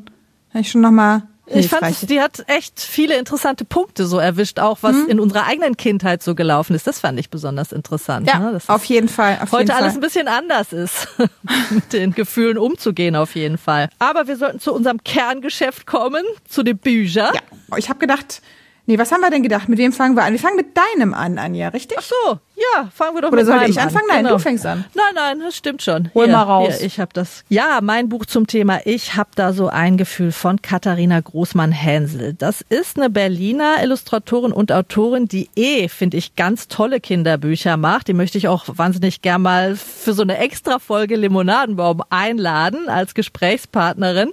fand 0.53 0.65
ich 0.65 0.71
schon 0.71 0.81
nochmal 0.81 1.23
ich 1.49 1.69
fand, 1.69 2.11
die 2.11 2.21
hat 2.21 2.45
echt 2.49 2.81
viele 2.81 3.17
interessante 3.17 3.65
Punkte 3.65 4.07
so 4.07 4.19
erwischt, 4.19 4.59
auch 4.59 4.79
was 4.81 4.97
mhm. 4.97 5.09
in 5.09 5.21
unserer 5.21 5.47
eigenen 5.47 5.77
Kindheit 5.77 6.23
so 6.23 6.35
gelaufen 6.35 6.75
ist. 6.75 6.87
Das 6.87 7.01
fand 7.01 7.21
ich 7.21 7.31
besonders 7.31 7.73
interessant. 7.73 8.27
Ja, 8.27 8.39
ne? 8.39 8.59
auf 8.67 8.85
jeden 8.85 9.09
Fall. 9.09 9.39
Auf 9.41 9.53
heute 9.53 9.69
jeden 9.69 9.71
alles 9.71 9.93
Fall. 9.93 9.99
ein 9.99 10.01
bisschen 10.01 10.29
anders 10.29 10.73
ist, 10.73 11.09
mit 11.71 11.93
den 11.93 12.13
Gefühlen 12.13 12.59
umzugehen 12.59 13.15
auf 13.15 13.37
jeden 13.37 13.59
Fall. 13.59 13.89
Aber 13.99 14.27
wir 14.27 14.37
sollten 14.37 14.59
zu 14.59 14.75
unserem 14.75 15.05
Kerngeschäft 15.05 15.87
kommen, 15.87 16.25
zu 16.49 16.65
den 16.65 16.79
Büchern. 16.79 17.35
Ja, 17.35 17.77
ich 17.77 17.89
habe 17.89 18.01
gedacht, 18.01 18.43
Nee, 18.87 18.99
was 18.99 19.11
haben 19.11 19.21
wir 19.21 19.31
denn 19.31 19.43
gedacht? 19.43 19.69
Mit 19.69 19.79
wem 19.79 19.93
fangen 19.93 20.17
wir 20.17 20.23
an? 20.25 20.33
Wir 20.33 20.39
fangen 20.39 20.57
mit 20.57 20.77
deinem 20.77 21.13
an, 21.13 21.39
Anja, 21.39 21.69
richtig? 21.69 21.99
Ach 21.99 22.05
so, 22.05 22.39
ja, 22.57 22.89
fangen 22.95 23.15
wir 23.17 23.21
doch 23.23 23.29
Oder 23.29 23.37
mit 23.39 23.47
soll 23.47 23.57
meinem 23.57 23.71
ich 23.71 23.79
anfangen? 23.79 24.05
an. 24.05 24.17
Nein, 24.17 24.25
genau. 24.25 24.37
du 24.37 24.43
fängst 24.43 24.65
an. 24.65 24.85
Nein, 24.95 25.15
nein, 25.15 25.41
das 25.41 25.57
stimmt 25.57 25.83
schon. 25.83 26.11
Hol 26.15 26.25
hier, 26.25 26.33
mal 26.33 26.43
raus. 26.43 26.77
Hier, 26.79 26.87
ich 26.87 26.99
habe 26.99 27.11
das. 27.13 27.45
Ja, 27.51 27.81
mein 27.83 28.09
Buch 28.09 28.25
zum 28.25 28.47
Thema 28.47 28.81
Ich 28.87 29.15
habe 29.15 29.29
da 29.35 29.53
so 29.53 29.69
ein 29.69 29.99
Gefühl 29.99 30.33
von 30.33 30.63
Katharina 30.63 31.21
Großmann-Hänsel. 31.21 32.33
Das 32.33 32.63
ist 32.63 32.97
eine 32.97 33.11
Berliner 33.11 33.83
Illustratorin 33.83 34.53
und 34.53 34.73
Autorin, 34.73 35.29
die 35.29 35.51
eh, 35.55 35.89
finde 35.89 36.17
ich, 36.17 36.35
ganz 36.35 36.69
tolle 36.69 36.99
Kinderbücher 37.01 37.77
macht. 37.77 38.09
Die 38.09 38.15
möchte 38.15 38.39
ich 38.39 38.49
auch 38.49 38.65
wahnsinnig 38.69 39.21
gern 39.21 39.43
mal 39.43 39.77
für 39.77 40.15
so 40.15 40.23
eine 40.23 40.39
extra 40.39 40.79
Folge 40.79 41.17
Limonadenbaum 41.17 42.03
einladen 42.09 42.89
als 42.89 43.13
Gesprächspartnerin. 43.13 44.31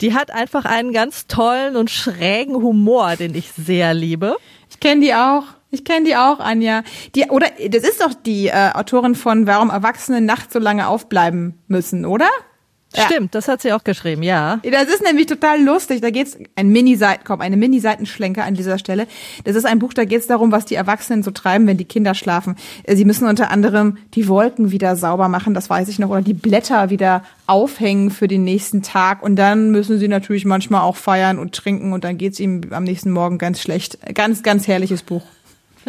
Die 0.00 0.14
hat 0.14 0.30
einfach 0.30 0.64
einen 0.64 0.92
ganz 0.92 1.26
tollen 1.26 1.76
und 1.76 1.90
schrägen 1.90 2.54
Humor, 2.56 3.16
den 3.16 3.34
ich 3.34 3.52
sehr 3.52 3.92
liebe. 3.92 4.36
Ich 4.70 4.80
kenne 4.80 5.02
die 5.02 5.14
auch. 5.14 5.44
Ich 5.70 5.84
kenne 5.84 6.06
die 6.06 6.16
auch, 6.16 6.40
Anja. 6.40 6.82
Die, 7.14 7.26
oder 7.26 7.46
das 7.68 7.82
ist 7.82 8.00
doch 8.00 8.14
die 8.14 8.48
äh, 8.48 8.70
Autorin 8.72 9.14
von 9.14 9.46
Warum 9.46 9.70
Erwachsene 9.70 10.20
nachts 10.20 10.52
so 10.52 10.58
lange 10.58 10.88
aufbleiben 10.88 11.58
müssen, 11.68 12.06
oder? 12.06 12.28
Ja. 12.96 13.02
Stimmt, 13.04 13.34
das 13.34 13.48
hat 13.48 13.60
sie 13.60 13.74
auch 13.74 13.84
geschrieben, 13.84 14.22
ja. 14.22 14.60
Das 14.62 14.88
ist 14.88 15.02
nämlich 15.02 15.26
total 15.26 15.62
lustig. 15.62 16.00
Da 16.00 16.08
geht's 16.08 16.38
ein 16.56 16.68
Mini-Seiten, 16.68 17.22
komm, 17.22 17.42
eine 17.42 17.58
Mini-Seitenschlenker 17.58 18.44
an 18.44 18.54
dieser 18.54 18.78
Stelle. 18.78 19.06
Das 19.44 19.56
ist 19.56 19.66
ein 19.66 19.78
Buch, 19.78 19.92
da 19.92 20.06
geht's 20.06 20.26
darum, 20.26 20.52
was 20.52 20.64
die 20.64 20.74
Erwachsenen 20.74 21.22
so 21.22 21.30
treiben, 21.30 21.66
wenn 21.66 21.76
die 21.76 21.84
Kinder 21.84 22.14
schlafen. 22.14 22.56
Äh, 22.84 22.96
Sie 22.96 23.04
müssen 23.04 23.28
unter 23.28 23.50
anderem 23.50 23.98
die 24.14 24.26
Wolken 24.26 24.70
wieder 24.70 24.96
sauber 24.96 25.28
machen, 25.28 25.52
das 25.52 25.68
weiß 25.68 25.88
ich 25.88 25.98
noch, 25.98 26.08
oder 26.08 26.22
die 26.22 26.32
Blätter 26.32 26.88
wieder 26.88 27.24
aufhängen 27.46 28.10
für 28.10 28.26
den 28.26 28.44
nächsten 28.44 28.82
Tag. 28.82 29.22
Und 29.22 29.36
dann 29.36 29.70
müssen 29.70 29.98
sie 29.98 30.08
natürlich 30.08 30.46
manchmal 30.46 30.80
auch 30.80 30.96
feiern 30.96 31.38
und 31.38 31.54
trinken 31.54 31.92
und 31.92 32.04
dann 32.04 32.16
geht's 32.16 32.40
ihm 32.40 32.62
am 32.70 32.84
nächsten 32.84 33.10
Morgen 33.10 33.36
ganz 33.36 33.60
schlecht. 33.60 33.98
Ganz, 34.14 34.42
ganz 34.42 34.66
herrliches 34.66 35.02
Buch. 35.02 35.22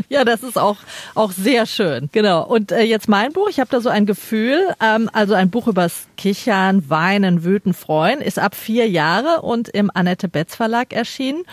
Ja, 0.10 0.24
das 0.24 0.44
ist 0.44 0.58
auch 0.58 0.78
auch 1.16 1.32
sehr 1.32 1.66
schön. 1.66 2.10
Genau. 2.12 2.46
Und 2.46 2.72
äh, 2.72 2.84
jetzt 2.84 3.08
mein 3.08 3.34
Buch. 3.34 3.50
Ich 3.50 3.60
habe 3.60 3.70
da 3.70 3.82
so 3.82 3.90
ein 3.90 4.06
Gefühl. 4.06 4.60
Ähm, 4.82 5.10
also 5.14 5.34
ein 5.34 5.50
Buch 5.50 5.68
übers 5.68 6.08
Kichern, 6.18 6.90
Weinen, 6.90 7.44
Wüten, 7.44 7.74
Freuen 7.74 8.22
ist 8.22 8.40
ab 8.40 8.56
vier 8.56 8.90
Jahre 8.90 9.42
und 9.42 9.70
im 9.70 9.92
Annette 9.94 10.28
Betz 10.28 10.56
Verlag 10.56 10.94
erschienen. 10.94 11.44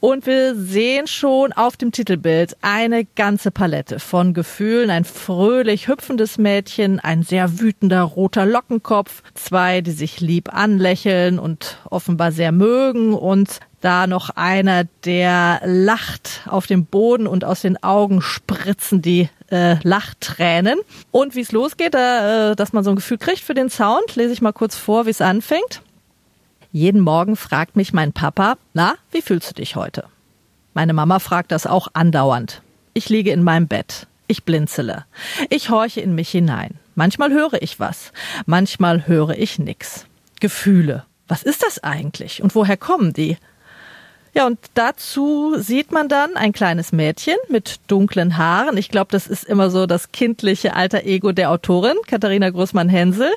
Und 0.00 0.24
wir 0.24 0.54
sehen 0.54 1.06
schon 1.06 1.52
auf 1.52 1.76
dem 1.76 1.92
Titelbild 1.92 2.56
eine 2.62 3.04
ganze 3.04 3.50
Palette 3.50 3.98
von 4.00 4.32
Gefühlen. 4.32 4.88
Ein 4.88 5.04
fröhlich 5.04 5.88
hüpfendes 5.88 6.38
Mädchen, 6.38 7.00
ein 7.00 7.22
sehr 7.22 7.60
wütender 7.60 8.02
roter 8.02 8.46
Lockenkopf, 8.46 9.22
zwei, 9.34 9.82
die 9.82 9.90
sich 9.90 10.20
lieb 10.20 10.54
anlächeln 10.54 11.38
und 11.38 11.76
offenbar 11.90 12.32
sehr 12.32 12.50
mögen 12.50 13.12
und 13.12 13.60
da 13.80 14.06
noch 14.06 14.30
einer, 14.30 14.84
der 15.04 15.60
lacht 15.64 16.42
auf 16.46 16.66
dem 16.66 16.84
Boden 16.84 17.26
und 17.26 17.44
aus 17.44 17.62
den 17.62 17.82
Augen 17.82 18.20
spritzen 18.20 19.02
die 19.02 19.28
äh, 19.50 19.76
Lachtränen. 19.82 20.78
Und 21.10 21.34
wie 21.34 21.40
es 21.40 21.52
losgeht, 21.52 21.94
äh, 21.94 22.54
dass 22.54 22.72
man 22.72 22.84
so 22.84 22.90
ein 22.90 22.96
Gefühl 22.96 23.18
kriegt 23.18 23.40
für 23.40 23.54
den 23.54 23.70
Sound, 23.70 24.16
lese 24.16 24.32
ich 24.32 24.42
mal 24.42 24.52
kurz 24.52 24.76
vor, 24.76 25.06
wie 25.06 25.10
es 25.10 25.20
anfängt. 25.20 25.82
Jeden 26.72 27.00
Morgen 27.00 27.36
fragt 27.36 27.74
mich 27.74 27.92
mein 27.92 28.12
Papa, 28.12 28.56
na, 28.74 28.94
wie 29.10 29.22
fühlst 29.22 29.50
du 29.50 29.54
dich 29.54 29.76
heute? 29.76 30.04
Meine 30.74 30.92
Mama 30.92 31.18
fragt 31.18 31.50
das 31.50 31.66
auch 31.66 31.88
andauernd. 31.94 32.62
Ich 32.94 33.08
liege 33.08 33.32
in 33.32 33.42
meinem 33.42 33.66
Bett. 33.66 34.06
Ich 34.28 34.44
blinzele. 34.44 35.04
Ich 35.48 35.70
horche 35.70 36.00
in 36.00 36.14
mich 36.14 36.30
hinein. 36.30 36.78
Manchmal 36.94 37.32
höre 37.32 37.60
ich 37.60 37.80
was. 37.80 38.12
Manchmal 38.46 39.08
höre 39.08 39.30
ich 39.30 39.58
nix. 39.58 40.06
Gefühle. 40.38 41.04
Was 41.26 41.42
ist 41.42 41.64
das 41.64 41.82
eigentlich? 41.82 42.42
Und 42.42 42.54
woher 42.54 42.76
kommen 42.76 43.12
die? 43.12 43.36
Ja, 44.32 44.46
und 44.46 44.58
dazu 44.74 45.56
sieht 45.58 45.90
man 45.90 46.08
dann 46.08 46.36
ein 46.36 46.52
kleines 46.52 46.92
Mädchen 46.92 47.36
mit 47.48 47.80
dunklen 47.88 48.36
Haaren. 48.36 48.76
Ich 48.76 48.88
glaube, 48.88 49.08
das 49.10 49.26
ist 49.26 49.44
immer 49.44 49.70
so 49.70 49.86
das 49.86 50.12
kindliche 50.12 50.76
alter 50.76 51.04
Ego 51.04 51.32
der 51.32 51.50
Autorin, 51.50 51.96
Katharina 52.06 52.48
Großmann-Hensel. 52.48 53.30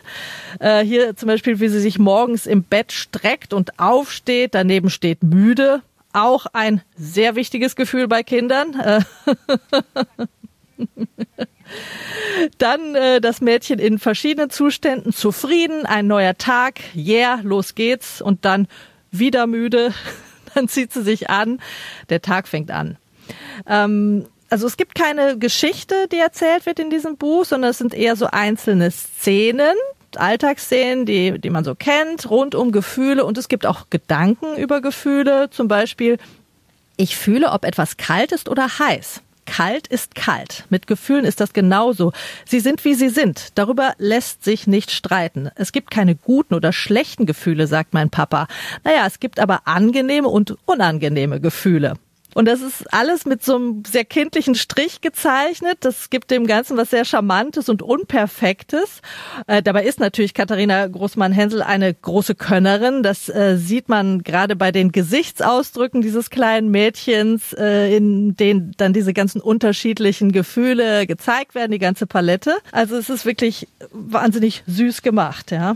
Äh, 0.60 0.84
hier 0.84 1.16
zum 1.16 1.28
Beispiel, 1.28 1.60
wie 1.60 1.70
sie 1.70 1.80
sich 1.80 1.98
morgens 1.98 2.46
im 2.46 2.64
Bett 2.64 2.92
streckt 2.92 3.54
und 3.54 3.80
aufsteht. 3.80 4.54
Daneben 4.54 4.90
steht 4.90 5.24
müde. 5.24 5.82
Auch 6.14 6.46
ein 6.54 6.82
sehr 6.96 7.36
wichtiges 7.36 7.76
Gefühl 7.76 8.08
bei 8.08 8.22
Kindern. 8.22 8.80
Äh, 8.80 9.00
Dann 12.58 12.96
äh, 12.96 13.22
das 13.22 13.42
Mädchen 13.42 13.80
in 13.80 14.00
verschiedenen 14.00 14.50
Zuständen, 14.50 15.14
zufrieden, 15.14 15.86
ein 15.86 16.08
neuer 16.08 16.38
Tag, 16.38 16.82
yeah, 16.96 17.40
los 17.44 17.76
geht's 17.76 18.22
und 18.22 18.46
dann 18.46 18.68
wieder 19.12 19.48
müde, 19.48 19.94
dann 20.56 20.68
zieht 20.68 20.94
sie 20.94 21.04
sich 21.04 21.30
an, 21.30 21.60
der 22.10 22.22
Tag 22.22 22.48
fängt 22.48 22.72
an. 22.72 22.98
Ähm, 23.68 24.26
also 24.50 24.68
es 24.68 24.78
gibt 24.78 24.94
keine 24.94 25.38
Geschichte, 25.38 26.08
die 26.12 26.20
erzählt 26.20 26.66
wird 26.66 26.80
in 26.80 26.90
diesem 26.90 27.18
Buch, 27.18 27.46
sondern 27.46 27.72
es 27.72 27.80
sind 27.80 27.94
eher 27.94 28.16
so 28.16 28.28
einzelne 28.28 28.92
Szenen, 28.92 29.76
Alltagsszenen, 30.16 31.08
die, 31.08 31.40
die 31.40 31.50
man 31.50 31.64
so 31.64 31.74
kennt, 31.74 32.30
rund 32.30 32.54
um 32.54 32.72
Gefühle 32.72 33.26
und 33.26 33.38
es 33.40 33.48
gibt 33.48 33.66
auch 33.66 33.90
Gedanken 33.90 34.56
über 34.58 34.80
Gefühle, 34.80 35.50
zum 35.50 35.68
Beispiel, 35.68 36.18
ich 36.98 37.18
fühle, 37.18 37.52
ob 37.52 37.66
etwas 37.66 37.98
kalt 37.98 38.32
ist 38.32 38.48
oder 38.48 38.78
heiß. 38.78 39.22
Kalt 39.56 39.86
ist 39.86 40.16
kalt. 40.16 40.66
Mit 40.72 40.88
Gefühlen 40.88 41.26
ist 41.26 41.40
das 41.40 41.54
genauso. 41.54 42.12
Sie 42.44 42.60
sind, 42.60 42.84
wie 42.86 42.96
sie 42.96 43.10
sind. 43.10 43.50
Darüber 43.54 43.94
lässt 44.00 44.44
sich 44.44 44.66
nicht 44.66 44.90
streiten. 44.90 45.52
Es 45.54 45.72
gibt 45.72 45.92
keine 45.92 46.16
guten 46.16 46.56
oder 46.56 46.74
schlechten 46.74 47.28
Gefühle, 47.28 47.68
sagt 47.68 47.94
mein 47.94 48.10
Papa. 48.10 48.48
Naja, 48.84 49.06
es 49.06 49.20
gibt 49.20 49.40
aber 49.40 49.68
angenehme 49.68 50.28
und 50.28 50.58
unangenehme 50.66 51.40
Gefühle. 51.40 51.94
Und 52.34 52.46
das 52.46 52.62
ist 52.62 52.92
alles 52.94 53.26
mit 53.26 53.44
so 53.44 53.56
einem 53.56 53.84
sehr 53.86 54.06
kindlichen 54.06 54.56
Strich 54.56 55.02
gezeichnet. 55.02 55.78
Das 55.82 56.10
gibt 56.10 56.32
dem 56.32 56.48
Ganzen 56.48 56.78
was 56.78 56.90
sehr 56.90 57.06
Charmantes 57.06 57.70
und 57.70 57.82
Unperfektes. 57.82 59.02
Äh, 59.48 59.62
dabei 59.62 59.86
ist 59.86 60.00
natürlich 60.00 60.34
Katharina 60.34 60.88
Großmann-Hensel 60.88 61.62
eine 61.62 61.94
große 61.94 62.36
Könnerin. 62.36 63.04
Das 63.04 63.30
äh, 63.30 63.58
sieht 63.58 63.90
man 63.90 64.24
gerade 64.24 64.56
bei 64.56 64.72
den 64.72 64.92
Gesichtsausdrücken 64.92 66.02
dieses 66.02 66.30
kleinen 66.30 66.70
Mädchens, 66.70 67.54
äh, 67.54 67.96
in 67.96 68.36
denen 68.36 68.74
dann 68.78 68.94
diese 68.94 69.14
ganzen 69.14 69.42
unterschiedlichen 69.42 70.32
Gefühle 70.32 71.06
gezeigt 71.08 71.56
werden, 71.56 71.72
die 71.72 71.80
ganze 71.80 72.08
Palette. 72.08 72.58
Also 72.72 72.96
es 72.98 73.10
ist 73.10 73.26
wirklich 73.26 73.68
wahnsinnig 73.92 74.64
süß 74.68 75.02
gemacht, 75.02 75.52
ja. 75.52 75.76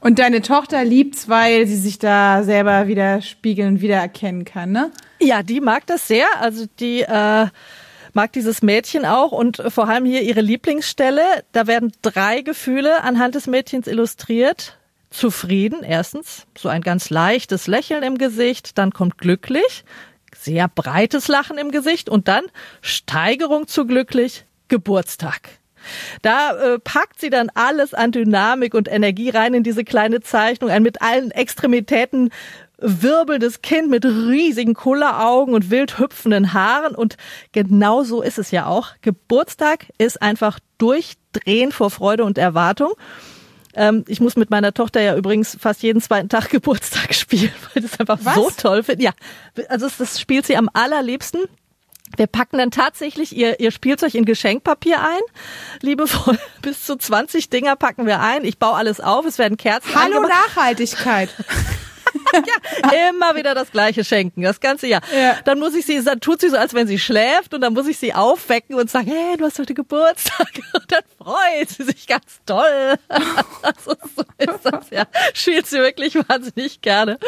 Und 0.00 0.18
deine 0.18 0.42
Tochter 0.42 0.84
liebt's, 0.84 1.30
weil 1.30 1.66
sie 1.66 1.78
sich 1.78 1.98
da 1.98 2.42
selber 2.42 2.88
wieder 2.88 3.22
spiegeln 3.22 3.76
und 3.76 3.80
wiedererkennen 3.80 4.44
kann, 4.44 4.70
ne? 4.70 4.90
Ja, 5.24 5.42
die 5.42 5.62
mag 5.62 5.86
das 5.86 6.06
sehr. 6.06 6.26
Also 6.40 6.66
die 6.80 7.00
äh, 7.00 7.46
mag 8.12 8.32
dieses 8.34 8.60
Mädchen 8.60 9.06
auch 9.06 9.32
und 9.32 9.62
vor 9.68 9.88
allem 9.88 10.04
hier 10.04 10.20
ihre 10.20 10.42
Lieblingsstelle. 10.42 11.22
Da 11.52 11.66
werden 11.66 11.92
drei 12.02 12.42
Gefühle 12.42 13.02
anhand 13.02 13.34
des 13.34 13.46
Mädchens 13.46 13.86
illustriert. 13.86 14.78
Zufrieden, 15.08 15.82
erstens, 15.82 16.46
so 16.58 16.68
ein 16.68 16.82
ganz 16.82 17.08
leichtes 17.08 17.68
Lächeln 17.68 18.02
im 18.02 18.18
Gesicht, 18.18 18.76
dann 18.78 18.90
kommt 18.92 19.16
glücklich, 19.16 19.84
sehr 20.36 20.68
breites 20.68 21.28
Lachen 21.28 21.56
im 21.56 21.70
Gesicht 21.70 22.08
und 22.08 22.26
dann 22.26 22.44
Steigerung 22.82 23.68
zu 23.68 23.86
glücklich, 23.86 24.44
Geburtstag. 24.68 25.50
Da 26.22 26.56
äh, 26.56 26.78
packt 26.78 27.20
sie 27.20 27.30
dann 27.30 27.50
alles 27.54 27.94
an 27.94 28.12
Dynamik 28.12 28.74
und 28.74 28.90
Energie 28.90 29.30
rein 29.30 29.54
in 29.54 29.62
diese 29.62 29.84
kleine 29.84 30.20
Zeichnung, 30.20 30.70
ein 30.70 30.82
mit 30.82 31.00
allen 31.02 31.30
Extremitäten 31.30 32.30
wirbelndes 32.84 33.62
Kind 33.62 33.90
mit 33.90 34.04
riesigen 34.04 34.74
Kulleraugen 34.74 35.54
und 35.54 35.70
wild 35.70 35.98
hüpfenden 35.98 36.52
Haaren. 36.52 36.94
Und 36.94 37.16
genau 37.52 38.02
so 38.02 38.22
ist 38.22 38.38
es 38.38 38.50
ja 38.50 38.66
auch. 38.66 38.90
Geburtstag 39.00 39.86
ist 39.98 40.20
einfach 40.22 40.58
durchdrehen 40.78 41.72
vor 41.72 41.90
Freude 41.90 42.24
und 42.24 42.38
Erwartung. 42.38 42.92
Ähm, 43.74 44.04
ich 44.06 44.20
muss 44.20 44.36
mit 44.36 44.50
meiner 44.50 44.72
Tochter 44.72 45.00
ja 45.00 45.16
übrigens 45.16 45.56
fast 45.60 45.82
jeden 45.82 46.00
zweiten 46.00 46.28
Tag 46.28 46.50
Geburtstag 46.50 47.14
spielen, 47.14 47.52
weil 47.72 47.82
das 47.82 47.98
einfach 47.98 48.18
Was? 48.22 48.34
so 48.34 48.50
toll 48.56 48.82
finde. 48.82 49.04
Ja, 49.04 49.12
also 49.68 49.86
das, 49.86 49.96
das 49.96 50.20
spielt 50.20 50.46
sie 50.46 50.56
am 50.56 50.70
allerliebsten. 50.72 51.42
Wir 52.16 52.28
packen 52.28 52.58
dann 52.58 52.70
tatsächlich 52.70 53.34
ihr, 53.34 53.58
ihr 53.58 53.72
Spielzeug 53.72 54.14
in 54.14 54.24
Geschenkpapier 54.24 55.02
ein. 55.02 55.20
Liebevoll, 55.80 56.38
bis 56.62 56.84
zu 56.84 56.96
20 56.96 57.50
Dinger 57.50 57.74
packen 57.76 58.06
wir 58.06 58.20
ein. 58.20 58.44
Ich 58.44 58.58
baue 58.58 58.74
alles 58.74 59.00
auf, 59.00 59.26
es 59.26 59.38
werden 59.38 59.56
Kerzen 59.56 59.94
Hallo 59.94 60.18
angemacht. 60.18 60.32
Nachhaltigkeit. 60.48 61.30
ja, 62.92 63.08
immer 63.10 63.36
wieder 63.36 63.54
das 63.54 63.70
gleiche 63.70 64.04
schenken, 64.04 64.42
das 64.42 64.60
ganze 64.60 64.86
Jahr. 64.86 65.02
Ja. 65.14 65.36
Dann 65.44 65.58
muss 65.58 65.74
ich 65.74 65.86
sie, 65.86 66.02
dann 66.02 66.20
tut 66.20 66.40
sie 66.40 66.48
so, 66.50 66.56
als 66.56 66.74
wenn 66.74 66.86
sie 66.86 66.98
schläft 66.98 67.54
und 67.54 67.60
dann 67.60 67.72
muss 67.74 67.86
ich 67.86 67.98
sie 67.98 68.14
aufwecken 68.14 68.74
und 68.76 68.90
sagen, 68.90 69.06
hey, 69.06 69.36
du 69.36 69.44
hast 69.44 69.58
heute 69.58 69.74
Geburtstag. 69.74 70.48
Und 70.74 70.90
dann 70.90 71.02
freut 71.18 71.68
sie 71.68 71.84
sich 71.84 72.06
ganz 72.06 72.40
toll. 72.46 72.94
Also 73.62 73.94
so 74.16 74.22
ist 74.38 74.60
das 74.64 74.90
ja. 74.90 75.04
Spielt 75.32 75.66
sie 75.66 75.78
wirklich 75.78 76.14
wahnsinnig 76.28 76.80
gerne. 76.82 77.18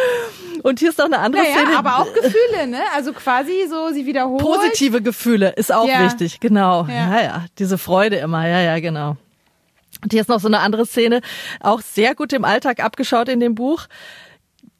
Und 0.62 0.80
hier 0.80 0.90
ist 0.90 0.98
noch 0.98 1.06
eine 1.06 1.18
andere 1.18 1.42
Naja, 1.42 1.56
Szene. 1.64 1.78
aber 1.78 1.98
auch 1.98 2.12
Gefühle, 2.12 2.66
ne? 2.66 2.80
Also 2.94 3.12
quasi 3.14 3.66
so, 3.70 3.90
sie 3.92 4.04
wiederholt. 4.04 4.42
Positive 4.42 5.00
Gefühle 5.00 5.50
ist 5.56 5.72
auch 5.72 5.88
Ja. 5.88 6.04
wichtig, 6.04 6.40
genau. 6.40 6.86
Ja. 6.88 6.94
Ja. 7.16 7.22
ja, 7.22 7.44
diese 7.58 7.78
Freude 7.78 8.16
immer, 8.16 8.46
ja, 8.46 8.60
ja, 8.60 8.78
genau. 8.80 9.16
Und 10.02 10.12
hier 10.12 10.20
ist 10.20 10.28
noch 10.28 10.40
so 10.40 10.48
eine 10.48 10.58
andere 10.60 10.84
Szene, 10.84 11.20
auch 11.60 11.80
sehr 11.80 12.14
gut 12.14 12.32
im 12.34 12.44
Alltag 12.44 12.84
abgeschaut 12.84 13.28
in 13.30 13.40
dem 13.40 13.54
Buch. 13.54 13.86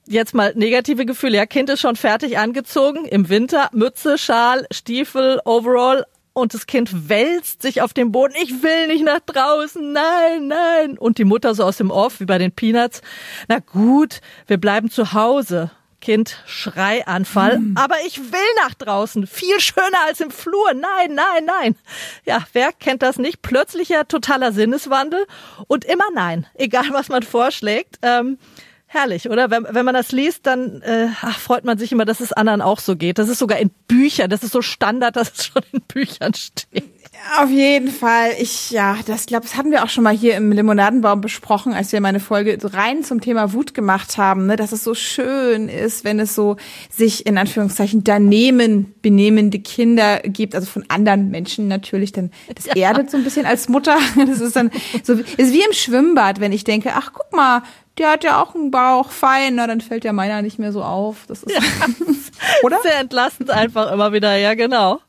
Jetzt 0.09 0.35
mal 0.35 0.53
negative 0.55 1.05
Gefühle. 1.05 1.37
Ja, 1.37 1.47
Kind 1.47 1.69
ist 1.69 1.81
schon 1.81 1.97
fertig 1.97 2.39
angezogen, 2.39 3.07
im 3.07 3.29
Winter, 3.29 3.69
Mütze, 3.73 4.19
Schal, 4.19 4.67
Stiefel, 4.73 5.41
Overall. 5.45 6.07
Und 6.33 6.53
das 6.53 6.67
Kind 6.67 7.09
wälzt 7.09 7.63
sich 7.63 7.81
auf 7.81 7.95
dem 7.95 8.13
Boden. 8.13 8.35
Ich 8.41 8.63
will 8.63 8.89
nicht 8.89 9.05
nach 9.05 9.21
draußen. 9.21 9.93
Nein, 9.93 10.49
nein. 10.49 10.99
Und 10.99 11.17
die 11.17 11.25
Mutter 11.25 11.55
so 11.55 11.65
aus 11.65 11.79
dem 11.79 11.91
Off, 11.91 12.21
wie 12.21 12.27
bei 12.27 12.37
den 12.37 12.53
Peanuts. 12.53 13.01
Na 13.49 13.59
gut, 13.59 14.21
wir 14.47 14.59
bleiben 14.59 14.91
zu 14.91 15.15
Hause. 15.15 15.71
Kind, 16.03 16.37
Schreianfall. 16.47 17.61
Aber 17.75 17.97
ich 18.07 18.19
will 18.19 18.65
nach 18.65 18.75
draußen. 18.75 19.27
Viel 19.27 19.59
schöner 19.61 20.05
als 20.07 20.21
im 20.21 20.31
Flur. 20.31 20.75
Nein, 20.75 21.15
nein, 21.15 21.47
nein. 21.47 21.75
Ja, 22.25 22.45
wer 22.53 22.73
kennt 22.73 23.03
das 23.03 23.19
nicht? 23.19 23.41
Plötzlicher 23.41 24.07
totaler 24.07 24.53
Sinneswandel 24.53 25.27
und 25.69 25.87
immer 25.87 26.05
nein. 26.15 26.47
Egal, 26.55 26.91
was 26.91 27.09
man 27.09 27.23
vorschlägt. 27.23 27.99
Ähm, 28.03 28.39
herrlich, 28.87 29.29
oder? 29.29 29.51
Wenn, 29.51 29.67
wenn 29.69 29.85
man 29.85 29.95
das 29.95 30.13
liest, 30.13 30.47
dann 30.47 30.83
äh, 30.83 31.09
ach, 31.21 31.39
freut 31.39 31.65
man 31.65 31.79
sich 31.79 31.93
immer, 31.93 32.05
dass 32.05 32.21
es 32.21 32.33
anderen 32.33 32.63
auch 32.63 32.79
so 32.79 32.97
geht. 32.97 33.19
Das 33.19 33.29
ist 33.29 33.39
sogar 33.39 33.59
in 33.59 33.71
Büchern. 33.89 34.31
Das 34.31 34.43
ist 34.43 34.53
so 34.53 34.63
Standard, 34.63 35.17
dass 35.17 35.33
es 35.33 35.47
schon 35.47 35.63
in 35.73 35.81
Büchern 35.83 36.35
steht. 36.35 36.85
Auf 37.39 37.51
jeden 37.51 37.89
Fall. 37.89 38.33
Ich, 38.39 38.71
ja, 38.71 38.99
das 39.07 39.27
glaube, 39.27 39.43
das 39.45 39.57
hatten 39.57 39.71
wir 39.71 39.83
auch 39.83 39.89
schon 39.89 40.05
mal 40.05 40.15
hier 40.15 40.37
im 40.37 40.53
Limonadenbaum 40.53 41.21
besprochen, 41.21 41.73
als 41.73 41.93
wir 41.93 42.01
meine 42.01 42.21
Folge 42.21 42.59
rein 42.63 43.03
zum 43.03 43.21
Thema 43.21 43.53
Wut 43.53 43.75
gemacht 43.75 44.17
haben, 44.19 44.47
ne, 44.47 44.57
dass 44.57 44.73
es 44.73 44.85
so 44.85 44.95
schön 44.95 45.69
ist, 45.69 46.05
wenn 46.05 46.21
es 46.21 46.35
so 46.35 46.57
sich 46.91 47.27
in 47.27 47.39
Anführungszeichen 47.39 48.05
daneben 48.05 48.95
benehmende 49.03 49.59
Kinder 49.59 50.21
gibt, 50.21 50.55
also 50.55 50.67
von 50.67 50.85
anderen 50.89 51.31
Menschen 51.31 51.69
natürlich, 51.69 52.13
dann 52.13 52.31
das 52.55 52.67
erdet 52.77 53.11
so 53.11 53.17
ein 53.17 53.25
bisschen 53.25 53.47
als 53.47 53.69
Mutter. 53.69 53.97
Das 54.27 54.41
ist 54.41 54.57
dann 54.57 54.71
so, 55.03 55.15
ist 55.15 55.53
wie 55.53 55.63
im 55.63 55.73
Schwimmbad, 55.73 56.41
wenn 56.41 56.53
ich 56.53 56.65
denke, 56.65 56.93
ach, 56.95 57.13
guck 57.13 57.33
mal, 57.33 57.63
der 57.99 58.11
hat 58.11 58.25
ja 58.25 58.43
auch 58.43 58.55
einen 58.55 58.71
Bauch, 58.71 59.11
fein, 59.11 59.55
na, 59.55 59.67
dann 59.67 59.81
fällt 59.81 60.05
ja 60.05 60.13
meiner 60.13 60.43
nicht 60.43 60.59
mehr 60.59 60.73
so 60.73 60.83
auf. 60.83 61.25
Das 61.29 61.43
ist, 61.43 61.57
oder? 62.63 62.81
Sehr 62.83 62.99
entlastend 63.01 63.51
einfach 63.51 63.91
immer 63.93 64.13
wieder, 64.13 64.37
ja 64.37 64.55
genau. 64.55 65.01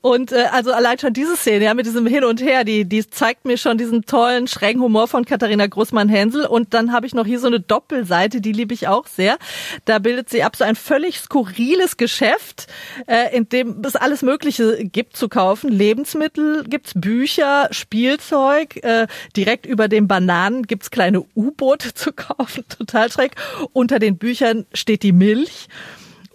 Und 0.00 0.32
äh, 0.32 0.46
also 0.52 0.72
allein 0.72 0.98
schon 0.98 1.12
diese 1.12 1.36
Szene, 1.36 1.66
ja, 1.66 1.74
mit 1.74 1.86
diesem 1.86 2.06
Hin 2.06 2.24
und 2.24 2.42
Her, 2.42 2.64
die, 2.64 2.84
die 2.84 3.08
zeigt 3.08 3.44
mir 3.44 3.56
schon 3.56 3.78
diesen 3.78 4.04
tollen, 4.04 4.48
schrägen 4.48 4.82
Humor 4.82 5.08
von 5.08 5.24
Katharina 5.24 5.66
Großmann-Hensel. 5.66 6.46
Und 6.46 6.74
dann 6.74 6.92
habe 6.92 7.06
ich 7.06 7.14
noch 7.14 7.26
hier 7.26 7.38
so 7.38 7.46
eine 7.46 7.60
Doppelseite, 7.60 8.40
die 8.40 8.52
liebe 8.52 8.74
ich 8.74 8.88
auch 8.88 9.06
sehr. 9.06 9.36
Da 9.84 9.98
bildet 9.98 10.30
sie 10.30 10.42
ab 10.42 10.56
so 10.56 10.64
ein 10.64 10.76
völlig 10.76 11.18
skurriles 11.20 11.96
Geschäft, 11.96 12.66
äh, 13.06 13.36
in 13.36 13.48
dem 13.48 13.82
es 13.84 13.96
alles 13.96 14.22
Mögliche 14.22 14.84
gibt 14.84 15.16
zu 15.16 15.28
kaufen. 15.28 15.70
Lebensmittel 15.70 16.64
gibt's, 16.64 16.92
Bücher, 16.94 17.68
Spielzeug. 17.70 18.76
Äh, 18.82 19.06
direkt 19.36 19.66
über 19.66 19.88
den 19.88 20.08
Bananen 20.08 20.62
gibt's 20.64 20.90
kleine 20.90 21.24
U-Boote 21.34 21.94
zu 21.94 22.12
kaufen, 22.12 22.64
total 22.68 23.10
schräg. 23.10 23.32
Unter 23.72 23.98
den 23.98 24.18
Büchern 24.18 24.66
steht 24.72 25.02
die 25.02 25.12
Milch. 25.12 25.68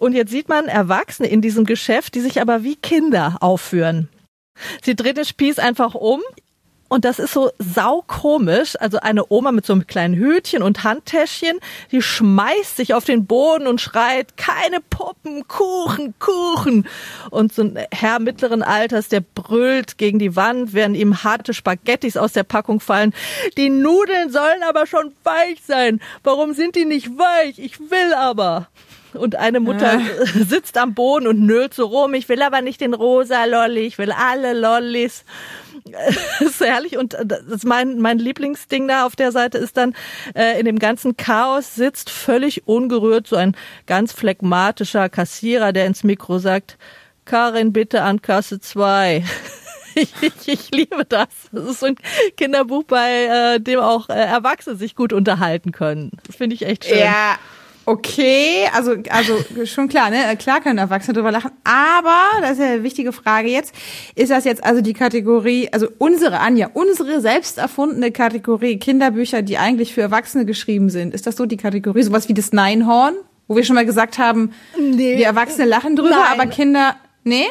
Und 0.02 0.14
jetzt 0.14 0.32
sieht 0.32 0.48
man 0.48 0.66
Erwachsene 0.66 1.28
in 1.28 1.42
diesem 1.42 1.64
Geschäft, 1.64 2.16
die 2.16 2.20
sich 2.20 2.40
aber 2.40 2.64
wie 2.64 2.74
Kinder 2.74 3.36
aufführen. 3.38 4.08
Sie 4.82 4.96
dreht 4.96 5.16
den 5.16 5.24
Spieß 5.24 5.60
einfach 5.60 5.94
um. 5.94 6.20
Und 6.88 7.04
das 7.04 7.20
ist 7.20 7.32
so 7.32 7.52
saukomisch. 7.60 8.74
Also 8.80 8.98
eine 8.98 9.30
Oma 9.30 9.52
mit 9.52 9.64
so 9.64 9.72
einem 9.72 9.86
kleinen 9.86 10.16
Hütchen 10.16 10.64
und 10.64 10.82
Handtäschchen, 10.82 11.60
die 11.92 12.02
schmeißt 12.02 12.76
sich 12.76 12.94
auf 12.94 13.04
den 13.04 13.26
Boden 13.26 13.68
und 13.68 13.80
schreit, 13.80 14.36
keine 14.36 14.80
Puppen, 14.80 15.46
Kuchen, 15.46 16.14
Kuchen. 16.18 16.88
Und 17.30 17.52
so 17.52 17.62
ein 17.62 17.78
Herr 17.92 18.18
mittleren 18.18 18.64
Alters, 18.64 19.08
der 19.08 19.20
brüllt 19.20 19.98
gegen 19.98 20.18
die 20.18 20.34
Wand, 20.34 20.72
während 20.72 20.96
ihm 20.96 21.22
harte 21.22 21.54
Spaghettis 21.54 22.16
aus 22.16 22.32
der 22.32 22.42
Packung 22.42 22.80
fallen. 22.80 23.14
Die 23.56 23.70
Nudeln 23.70 24.32
sollen 24.32 24.64
aber 24.68 24.88
schon 24.88 25.14
weich 25.22 25.62
sein. 25.64 26.00
Warum 26.24 26.54
sind 26.54 26.74
die 26.74 26.86
nicht 26.86 27.06
weich? 27.16 27.60
Ich 27.60 27.78
will 27.78 28.14
aber. 28.14 28.66
Und 29.14 29.36
eine 29.36 29.60
Mutter 29.60 30.00
sitzt 30.48 30.78
am 30.78 30.94
Boden 30.94 31.26
und 31.26 31.40
nölt 31.40 31.74
so 31.74 31.86
rum. 31.86 32.14
Ich 32.14 32.28
will 32.28 32.42
aber 32.42 32.62
nicht 32.62 32.80
den 32.80 32.94
rosa 32.94 33.44
Lolli, 33.44 33.80
ich 33.80 33.98
will 33.98 34.12
alle 34.12 34.52
Lollis. 34.52 35.24
Das 35.84 36.40
ist 36.40 36.60
herrlich. 36.60 36.96
Und 36.96 37.16
das 37.24 37.42
ist 37.42 37.64
mein, 37.64 37.98
mein 37.98 38.18
Lieblingsding 38.18 38.86
da 38.86 39.04
auf 39.04 39.16
der 39.16 39.32
Seite 39.32 39.58
ist 39.58 39.76
dann, 39.76 39.94
äh, 40.34 40.58
in 40.58 40.64
dem 40.64 40.78
ganzen 40.78 41.16
Chaos 41.16 41.74
sitzt 41.74 42.08
völlig 42.08 42.68
ungerührt 42.68 43.26
so 43.26 43.36
ein 43.36 43.56
ganz 43.86 44.12
phlegmatischer 44.12 45.08
Kassierer, 45.08 45.72
der 45.72 45.86
ins 45.86 46.04
Mikro 46.04 46.38
sagt, 46.38 46.78
Karin, 47.24 47.72
bitte 47.72 48.02
an 48.02 48.22
Kasse 48.22 48.60
2. 48.60 49.24
Ich, 49.94 50.10
ich, 50.22 50.48
ich 50.48 50.70
liebe 50.70 51.04
das. 51.04 51.28
Das 51.52 51.64
ist 51.64 51.80
so 51.80 51.86
ein 51.86 51.96
Kinderbuch, 52.38 52.84
bei 52.84 53.56
äh, 53.56 53.60
dem 53.60 53.80
auch 53.80 54.08
äh, 54.08 54.14
Erwachsene 54.14 54.76
sich 54.76 54.94
gut 54.94 55.12
unterhalten 55.12 55.70
können. 55.72 56.12
Das 56.26 56.36
finde 56.36 56.54
ich 56.54 56.64
echt 56.64 56.86
schön. 56.86 56.98
Ja, 56.98 57.36
okay, 57.86 58.68
also 58.74 58.94
also 59.10 59.38
schon 59.66 59.88
klar, 59.88 60.10
ne? 60.10 60.36
Klar 60.38 60.60
können 60.60 60.78
Erwachsene 60.78 61.14
drüber 61.14 61.30
lachen, 61.32 61.50
aber 61.64 62.40
das 62.40 62.52
ist 62.52 62.58
ja 62.60 62.66
eine 62.66 62.82
wichtige 62.82 63.12
Frage 63.12 63.48
jetzt. 63.48 63.74
Ist 64.14 64.30
das 64.30 64.44
jetzt 64.44 64.64
also 64.64 64.80
die 64.80 64.92
Kategorie, 64.92 65.68
also 65.72 65.88
unsere 65.98 66.40
Anja, 66.40 66.70
unsere 66.74 67.20
selbst 67.20 67.58
erfundene 67.58 68.12
Kategorie 68.12 68.78
Kinderbücher, 68.78 69.42
die 69.42 69.58
eigentlich 69.58 69.94
für 69.94 70.00
Erwachsene 70.02 70.44
geschrieben 70.44 70.90
sind? 70.90 71.14
Ist 71.14 71.26
das 71.26 71.36
so 71.36 71.46
die 71.46 71.56
Kategorie, 71.56 72.02
sowas 72.02 72.28
wie 72.28 72.34
das 72.34 72.52
Neinhorn, 72.52 73.14
wo 73.48 73.56
wir 73.56 73.64
schon 73.64 73.74
mal 73.74 73.86
gesagt 73.86 74.18
haben, 74.18 74.52
Nee. 74.78 75.18
wir 75.18 75.26
Erwachsene 75.26 75.66
lachen 75.66 75.96
drüber, 75.96 76.10
Nein. 76.10 76.40
aber 76.40 76.46
Kinder, 76.46 76.96
nee? 77.24 77.46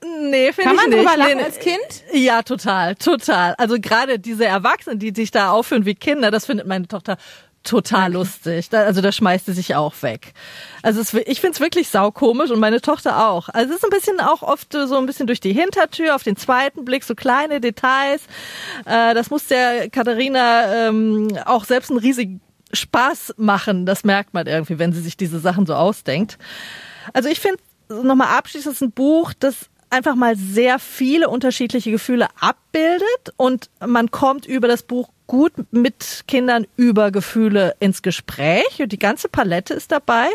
Nee, 0.00 0.52
finde 0.52 0.62
Kann 0.62 0.74
ich 0.74 0.80
man 0.82 0.90
nicht. 0.90 0.98
drüber 1.00 1.16
lachen 1.16 1.36
Nee, 1.38 1.42
als 1.42 1.58
Kind? 1.58 2.04
Ja, 2.12 2.42
total, 2.42 2.94
total. 2.94 3.54
Also 3.58 3.76
gerade 3.80 4.20
diese 4.20 4.44
Erwachsenen, 4.44 5.00
die 5.00 5.12
sich 5.14 5.32
da 5.32 5.50
aufführen 5.50 5.84
wie 5.86 5.96
Kinder, 5.96 6.30
das 6.30 6.46
findet 6.46 6.68
meine 6.68 6.86
Tochter 6.86 7.16
total 7.64 8.12
lustig. 8.12 8.68
Da, 8.70 8.82
also 8.84 9.00
da 9.00 9.12
schmeißt 9.12 9.46
sie 9.46 9.52
sich 9.52 9.74
auch 9.74 9.94
weg. 10.02 10.32
Also 10.82 11.00
es, 11.00 11.12
ich 11.12 11.40
find's 11.40 11.60
wirklich 11.60 11.88
saukomisch 11.88 12.50
und 12.50 12.60
meine 12.60 12.80
Tochter 12.80 13.28
auch. 13.28 13.48
Also 13.50 13.70
es 13.70 13.78
ist 13.78 13.84
ein 13.84 13.90
bisschen 13.90 14.20
auch 14.20 14.42
oft 14.42 14.72
so 14.72 14.96
ein 14.96 15.06
bisschen 15.06 15.26
durch 15.26 15.40
die 15.40 15.52
Hintertür, 15.52 16.14
auf 16.14 16.22
den 16.22 16.36
zweiten 16.36 16.84
Blick, 16.84 17.04
so 17.04 17.14
kleine 17.14 17.60
Details. 17.60 18.22
Äh, 18.84 19.14
das 19.14 19.30
muss 19.30 19.46
der 19.46 19.90
Katharina 19.90 20.88
ähm, 20.88 21.28
auch 21.44 21.64
selbst 21.64 21.90
einen 21.90 22.00
riesigen 22.00 22.40
Spaß 22.72 23.34
machen. 23.36 23.86
Das 23.86 24.04
merkt 24.04 24.34
man 24.34 24.46
irgendwie, 24.46 24.78
wenn 24.78 24.92
sie 24.92 25.00
sich 25.00 25.16
diese 25.16 25.38
Sachen 25.38 25.66
so 25.66 25.74
ausdenkt. 25.74 26.38
Also 27.12 27.28
ich 27.28 27.40
finde, 27.40 27.58
nochmal 27.88 28.36
abschließend, 28.36 28.80
ein 28.80 28.92
Buch, 28.92 29.32
das 29.38 29.70
einfach 29.90 30.14
mal 30.14 30.36
sehr 30.36 30.78
viele 30.78 31.28
unterschiedliche 31.28 31.90
Gefühle 31.90 32.28
abbildet 32.40 33.32
und 33.36 33.70
man 33.86 34.10
kommt 34.10 34.46
über 34.46 34.68
das 34.68 34.82
Buch 34.82 35.08
gut 35.26 35.52
mit 35.70 36.24
Kindern 36.26 36.66
über 36.76 37.10
Gefühle 37.10 37.74
ins 37.80 38.02
Gespräch 38.02 38.80
und 38.80 38.92
die 38.92 38.98
ganze 38.98 39.28
Palette 39.28 39.74
ist 39.74 39.92
dabei 39.92 40.26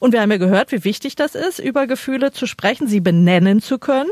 und 0.00 0.12
wir 0.12 0.20
haben 0.20 0.30
ja 0.30 0.38
gehört, 0.38 0.72
wie 0.72 0.84
wichtig 0.84 1.14
das 1.16 1.34
ist, 1.34 1.58
über 1.60 1.86
Gefühle 1.86 2.32
zu 2.32 2.46
sprechen, 2.46 2.88
sie 2.88 3.00
benennen 3.00 3.60
zu 3.62 3.78
können. 3.78 4.10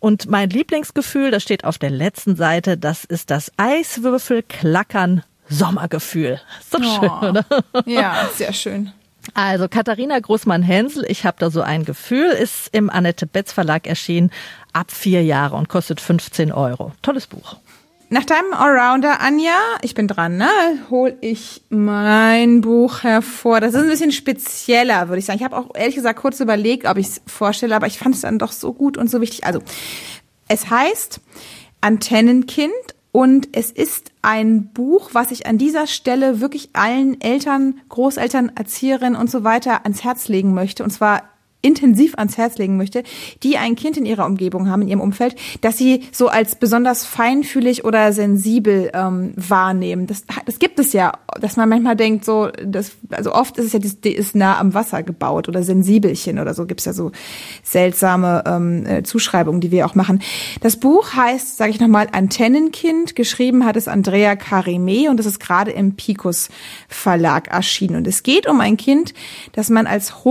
Und 0.00 0.28
mein 0.28 0.50
Lieblingsgefühl, 0.50 1.30
das 1.30 1.42
steht 1.44 1.64
auf 1.64 1.78
der 1.78 1.88
letzten 1.90 2.36
Seite, 2.36 2.76
das 2.76 3.04
ist 3.04 3.30
das 3.30 3.50
Eiswürfel-Klackern 3.56 5.22
Sommergefühl. 5.48 6.40
Ist 6.60 6.74
doch 6.74 6.82
schön, 6.82 7.10
Oh. 7.10 7.28
oder? 7.28 7.44
Ja, 7.86 8.28
sehr 8.34 8.52
schön. 8.52 8.92
Also 9.32 9.68
Katharina 9.68 10.18
Großmann-Hensel, 10.18 11.06
ich 11.08 11.24
habe 11.24 11.36
da 11.40 11.50
so 11.50 11.62
ein 11.62 11.84
Gefühl, 11.84 12.26
ist 12.26 12.68
im 12.72 12.90
Annette 12.90 13.26
Betz 13.26 13.52
Verlag 13.52 13.86
erschienen, 13.86 14.30
ab 14.72 14.90
vier 14.90 15.24
Jahre 15.24 15.56
und 15.56 15.68
kostet 15.68 16.00
15 16.00 16.52
Euro. 16.52 16.92
Tolles 17.00 17.26
Buch. 17.26 17.56
Nach 18.10 18.24
deinem 18.24 18.52
Allrounder, 18.52 19.20
Anja, 19.20 19.56
ich 19.82 19.94
bin 19.94 20.06
dran, 20.06 20.36
ne? 20.36 20.48
Hol 20.90 21.16
ich 21.20 21.62
mein 21.70 22.60
Buch 22.60 23.02
hervor. 23.02 23.60
Das 23.60 23.74
ist 23.74 23.82
ein 23.82 23.88
bisschen 23.88 24.12
spezieller, 24.12 25.08
würde 25.08 25.18
ich 25.18 25.24
sagen. 25.24 25.38
Ich 25.38 25.44
habe 25.44 25.56
auch 25.56 25.74
ehrlich 25.74 25.96
gesagt 25.96 26.20
kurz 26.20 26.38
überlegt, 26.38 26.86
ob 26.86 26.98
ich 26.98 27.06
es 27.06 27.22
vorstelle, 27.26 27.74
aber 27.74 27.86
ich 27.86 27.98
fand 27.98 28.14
es 28.14 28.20
dann 28.20 28.38
doch 28.38 28.52
so 28.52 28.72
gut 28.72 28.98
und 28.98 29.10
so 29.10 29.20
wichtig. 29.20 29.44
Also, 29.44 29.62
es 30.48 30.68
heißt 30.68 31.20
Antennenkind 31.80 32.72
und 33.14 33.50
es 33.52 33.70
ist 33.70 34.10
ein 34.22 34.72
Buch, 34.72 35.10
was 35.12 35.30
ich 35.30 35.46
an 35.46 35.56
dieser 35.56 35.86
Stelle 35.86 36.40
wirklich 36.40 36.70
allen 36.72 37.20
Eltern, 37.20 37.80
Großeltern, 37.88 38.50
Erzieherinnen 38.56 39.14
und 39.14 39.30
so 39.30 39.44
weiter 39.44 39.84
ans 39.84 40.02
Herz 40.02 40.26
legen 40.26 40.52
möchte. 40.52 40.82
Und 40.82 40.90
zwar 40.90 41.22
intensiv 41.64 42.14
ans 42.16 42.36
Herz 42.36 42.58
legen 42.58 42.76
möchte, 42.76 43.02
die 43.42 43.56
ein 43.56 43.74
Kind 43.74 43.96
in 43.96 44.06
ihrer 44.06 44.26
Umgebung 44.26 44.68
haben, 44.68 44.82
in 44.82 44.88
ihrem 44.88 45.00
Umfeld, 45.00 45.34
dass 45.60 45.78
sie 45.78 46.02
so 46.12 46.28
als 46.28 46.56
besonders 46.56 47.04
feinfühlig 47.04 47.84
oder 47.84 48.12
sensibel 48.12 48.90
ähm, 48.92 49.32
wahrnehmen. 49.36 50.06
Das, 50.06 50.24
das 50.44 50.58
gibt 50.58 50.78
es 50.78 50.92
ja, 50.92 51.12
dass 51.40 51.56
man 51.56 51.68
manchmal 51.68 51.96
denkt, 51.96 52.24
so, 52.24 52.50
das, 52.64 52.92
also 53.10 53.32
oft 53.32 53.56
ist 53.58 53.66
es 53.66 53.72
ja, 53.72 53.78
die, 53.78 54.00
die 54.00 54.12
ist 54.12 54.34
nah 54.34 54.58
am 54.58 54.74
Wasser 54.74 55.02
gebaut 55.02 55.48
oder 55.48 55.62
Sensibelchen 55.62 56.38
oder 56.38 56.54
so, 56.54 56.66
gibt's 56.66 56.84
ja 56.84 56.92
so 56.92 57.12
seltsame 57.62 58.44
ähm, 58.46 58.86
äh, 58.86 59.02
Zuschreibungen, 59.02 59.60
die 59.60 59.70
wir 59.70 59.86
auch 59.86 59.94
machen. 59.94 60.20
Das 60.60 60.76
Buch 60.76 61.14
heißt, 61.14 61.56
sage 61.56 61.70
ich 61.70 61.80
nochmal, 61.80 62.08
Antennenkind. 62.12 63.16
Geschrieben 63.16 63.64
hat 63.64 63.76
es 63.76 63.88
Andrea 63.88 64.36
Carime 64.36 65.08
und 65.10 65.18
es 65.18 65.26
ist 65.26 65.40
gerade 65.40 65.70
im 65.70 65.96
Picus 65.96 66.50
Verlag 66.88 67.48
erschienen. 67.48 67.96
Und 67.96 68.06
es 68.06 68.22
geht 68.22 68.46
um 68.46 68.60
ein 68.60 68.76
Kind, 68.76 69.14
das 69.52 69.70
man 69.70 69.86
als 69.86 70.24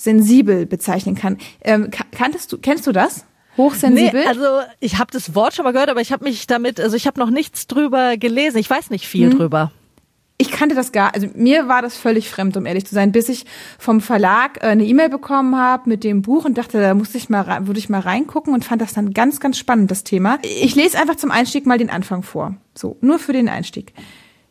hochsensibel 0.00 0.66
bezeichnen 0.66 1.14
kann. 1.14 1.38
Ähm, 1.62 1.90
kanntest 2.12 2.52
du, 2.52 2.58
kennst 2.58 2.86
du 2.86 2.92
das? 2.92 3.26
Hochsensibel? 3.56 4.22
Nee, 4.22 4.26
also 4.26 4.44
ich 4.80 4.98
habe 4.98 5.10
das 5.12 5.34
Wort 5.34 5.54
schon 5.54 5.64
mal 5.64 5.72
gehört, 5.72 5.90
aber 5.90 6.00
ich 6.00 6.12
habe 6.12 6.24
mich 6.24 6.46
damit, 6.46 6.80
also 6.80 6.96
ich 6.96 7.06
habe 7.06 7.20
noch 7.20 7.30
nichts 7.30 7.66
drüber 7.66 8.16
gelesen. 8.16 8.58
Ich 8.58 8.70
weiß 8.70 8.90
nicht 8.90 9.06
viel 9.06 9.30
hm. 9.30 9.38
drüber 9.38 9.72
ich 10.40 10.50
kannte 10.50 10.74
das 10.74 10.90
gar, 10.90 11.14
also 11.14 11.28
mir 11.34 11.68
war 11.68 11.82
das 11.82 11.98
völlig 11.98 12.30
fremd, 12.30 12.56
um 12.56 12.64
ehrlich 12.64 12.86
zu 12.86 12.94
sein, 12.94 13.12
bis 13.12 13.28
ich 13.28 13.44
vom 13.78 14.00
Verlag 14.00 14.56
äh, 14.62 14.68
eine 14.68 14.86
E-Mail 14.86 15.10
bekommen 15.10 15.54
habe 15.54 15.86
mit 15.86 16.02
dem 16.02 16.22
Buch 16.22 16.46
und 16.46 16.56
dachte, 16.56 16.80
da 16.80 16.94
musste 16.94 17.18
ich 17.18 17.28
mal, 17.28 17.66
würde 17.66 17.78
ich 17.78 17.90
mal 17.90 18.00
reingucken 18.00 18.54
und 18.54 18.64
fand 18.64 18.80
das 18.80 18.94
dann 18.94 19.12
ganz, 19.12 19.38
ganz 19.38 19.58
spannend, 19.58 19.90
das 19.90 20.02
Thema. 20.02 20.38
Ich 20.42 20.74
lese 20.74 20.98
einfach 20.98 21.16
zum 21.16 21.30
Einstieg 21.30 21.66
mal 21.66 21.76
den 21.76 21.90
Anfang 21.90 22.22
vor. 22.22 22.56
So, 22.74 22.96
nur 23.02 23.18
für 23.18 23.34
den 23.34 23.50
Einstieg. 23.50 23.92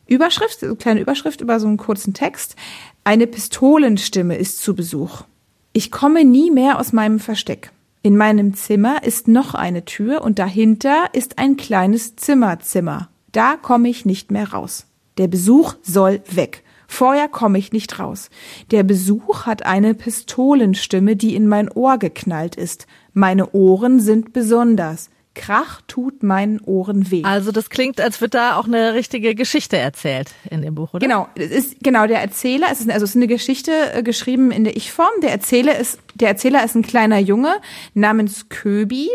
Überschrift, 0.06 0.60
so 0.60 0.76
kleine 0.76 1.00
Überschrift 1.00 1.40
über 1.40 1.58
so 1.58 1.66
einen 1.66 1.76
kurzen 1.76 2.14
Text. 2.14 2.54
Eine 3.02 3.26
Pistolenstimme 3.26 4.36
ist 4.36 4.62
zu 4.62 4.76
Besuch. 4.76 5.24
Ich 5.72 5.92
komme 5.92 6.24
nie 6.24 6.50
mehr 6.50 6.80
aus 6.80 6.92
meinem 6.92 7.20
Versteck. 7.20 7.70
In 8.02 8.16
meinem 8.16 8.54
Zimmer 8.54 9.04
ist 9.04 9.28
noch 9.28 9.54
eine 9.54 9.84
Tür 9.84 10.22
und 10.22 10.40
dahinter 10.40 11.04
ist 11.12 11.38
ein 11.38 11.56
kleines 11.56 12.16
Zimmerzimmer. 12.16 13.08
Da 13.30 13.56
komme 13.56 13.88
ich 13.88 14.04
nicht 14.04 14.32
mehr 14.32 14.52
raus. 14.52 14.86
Der 15.16 15.28
Besuch 15.28 15.74
soll 15.82 16.22
weg. 16.28 16.64
Vorher 16.88 17.28
komme 17.28 17.58
ich 17.58 17.70
nicht 17.70 18.00
raus. 18.00 18.30
Der 18.72 18.82
Besuch 18.82 19.46
hat 19.46 19.64
eine 19.64 19.94
Pistolenstimme, 19.94 21.14
die 21.14 21.36
in 21.36 21.46
mein 21.46 21.70
Ohr 21.70 21.98
geknallt 21.98 22.56
ist. 22.56 22.88
Meine 23.12 23.52
Ohren 23.52 24.00
sind 24.00 24.32
besonders. 24.32 25.08
Krach 25.40 25.80
tut 25.88 26.22
meinen 26.22 26.60
Ohren 26.60 27.10
weh. 27.10 27.24
Also 27.24 27.50
das 27.50 27.70
klingt, 27.70 27.98
als 27.98 28.20
wird 28.20 28.34
da 28.34 28.56
auch 28.56 28.66
eine 28.66 28.92
richtige 28.92 29.34
Geschichte 29.34 29.78
erzählt 29.78 30.32
in 30.50 30.60
dem 30.60 30.74
Buch, 30.74 30.92
oder? 30.92 31.06
Genau, 31.06 31.28
es 31.34 31.50
ist 31.50 31.76
genau 31.82 32.06
der 32.06 32.20
Erzähler. 32.20 32.66
Es 32.70 32.80
ist 32.80 32.90
also 32.90 33.04
es 33.04 33.10
ist 33.10 33.16
eine 33.16 33.26
Geschichte 33.26 33.72
äh, 33.94 34.02
geschrieben 34.02 34.50
in 34.50 34.64
der 34.64 34.76
Ich-Form. 34.76 35.08
Der 35.22 35.30
Erzähler 35.30 35.78
ist 35.78 35.98
der 36.14 36.28
Erzähler 36.28 36.62
ist 36.62 36.74
ein 36.74 36.82
kleiner 36.82 37.18
Junge 37.18 37.54
namens 37.94 38.50
Köbi 38.50 39.08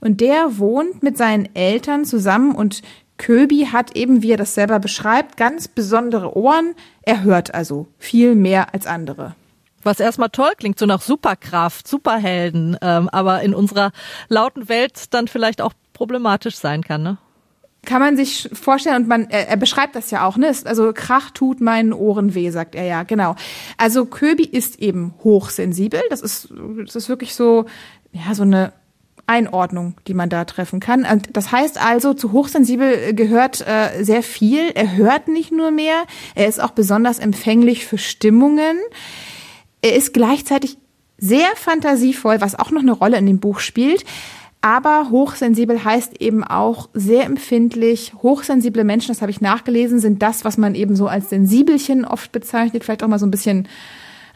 und 0.00 0.20
der 0.20 0.58
wohnt 0.58 1.02
mit 1.02 1.18
seinen 1.18 1.52
Eltern 1.56 2.04
zusammen 2.04 2.54
und 2.54 2.82
Köbi 3.18 3.68
hat 3.72 3.96
eben, 3.96 4.22
wie 4.22 4.30
er 4.30 4.36
das 4.36 4.54
selber 4.54 4.78
beschreibt, 4.78 5.36
ganz 5.36 5.66
besondere 5.66 6.36
Ohren. 6.36 6.74
Er 7.02 7.24
hört 7.24 7.54
also 7.54 7.88
viel 7.98 8.36
mehr 8.36 8.72
als 8.72 8.86
andere. 8.86 9.34
Was 9.82 10.00
erstmal 10.00 10.30
toll 10.30 10.52
klingt, 10.56 10.78
so 10.78 10.86
nach 10.86 11.00
Superkraft, 11.00 11.88
Superhelden, 11.88 12.76
ähm, 12.80 13.08
aber 13.08 13.42
in 13.42 13.54
unserer 13.54 13.92
lauten 14.28 14.68
Welt 14.68 15.12
dann 15.14 15.28
vielleicht 15.28 15.60
auch 15.60 15.72
problematisch 15.92 16.56
sein 16.56 16.82
kann, 16.82 17.02
ne? 17.02 17.18
Kann 17.84 18.00
man 18.00 18.16
sich 18.16 18.48
vorstellen 18.52 19.02
und 19.02 19.08
man, 19.08 19.28
er, 19.28 19.48
er 19.48 19.56
beschreibt 19.56 19.96
das 19.96 20.12
ja 20.12 20.24
auch, 20.24 20.36
ne? 20.36 20.54
Also 20.64 20.92
Krach 20.94 21.30
tut 21.30 21.60
meinen 21.60 21.92
Ohren 21.92 22.34
weh, 22.34 22.48
sagt 22.50 22.76
er 22.76 22.84
ja, 22.84 23.02
genau. 23.02 23.34
Also 23.76 24.06
Köbi 24.06 24.44
ist 24.44 24.78
eben 24.78 25.14
hochsensibel. 25.24 26.00
Das 26.08 26.20
ist, 26.20 26.52
das 26.86 26.94
ist 26.94 27.08
wirklich 27.08 27.34
so, 27.34 27.66
ja, 28.12 28.36
so 28.36 28.44
eine 28.44 28.72
Einordnung, 29.26 29.94
die 30.06 30.14
man 30.14 30.28
da 30.28 30.44
treffen 30.44 30.78
kann. 30.78 31.06
Das 31.32 31.50
heißt 31.50 31.84
also, 31.84 32.14
zu 32.14 32.32
hochsensibel 32.32 33.14
gehört 33.14 33.66
äh, 33.66 34.04
sehr 34.04 34.22
viel. 34.22 34.70
Er 34.74 34.96
hört 34.96 35.26
nicht 35.26 35.50
nur 35.50 35.70
mehr, 35.70 36.04
er 36.34 36.46
ist 36.46 36.62
auch 36.62 36.72
besonders 36.72 37.18
empfänglich 37.18 37.86
für 37.86 37.98
Stimmungen. 37.98 38.76
Er 39.82 39.94
ist 39.96 40.14
gleichzeitig 40.14 40.78
sehr 41.18 41.48
fantasievoll, 41.56 42.40
was 42.40 42.58
auch 42.58 42.70
noch 42.70 42.82
eine 42.82 42.92
Rolle 42.92 43.18
in 43.18 43.26
dem 43.26 43.38
Buch 43.38 43.60
spielt. 43.60 44.04
Aber 44.60 45.10
hochsensibel 45.10 45.84
heißt 45.84 46.20
eben 46.20 46.44
auch 46.44 46.88
sehr 46.94 47.24
empfindlich. 47.24 48.12
Hochsensible 48.22 48.84
Menschen, 48.84 49.08
das 49.08 49.20
habe 49.20 49.32
ich 49.32 49.40
nachgelesen, 49.40 49.98
sind 49.98 50.22
das, 50.22 50.44
was 50.44 50.56
man 50.56 50.76
eben 50.76 50.94
so 50.94 51.08
als 51.08 51.30
Sensibelchen 51.30 52.04
oft 52.04 52.30
bezeichnet. 52.30 52.84
Vielleicht 52.84 53.02
auch 53.02 53.08
mal 53.08 53.18
so 53.18 53.26
ein 53.26 53.32
bisschen, 53.32 53.68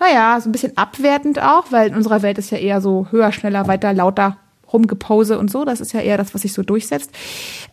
naja, 0.01 0.41
so 0.41 0.49
ein 0.49 0.53
bisschen 0.53 0.77
abwertend 0.77 1.41
auch, 1.41 1.71
weil 1.71 1.89
in 1.89 1.95
unserer 1.95 2.23
Welt 2.23 2.39
ist 2.39 2.51
ja 2.51 2.59
eher 2.59 2.81
so 2.81 3.07
höher, 3.13 3.31
schneller, 3.31 3.69
weiter, 3.69 3.93
lauter 3.93 4.39
Rumgepose 4.73 5.39
und 5.39 5.49
so. 5.49 5.65
Das 5.65 5.81
ist 5.81 5.93
ja 5.93 6.01
eher 6.01 6.19
das, 6.19 6.35
was 6.35 6.43
sich 6.43 6.53
so 6.53 6.65
durchsetzt. 6.65 7.13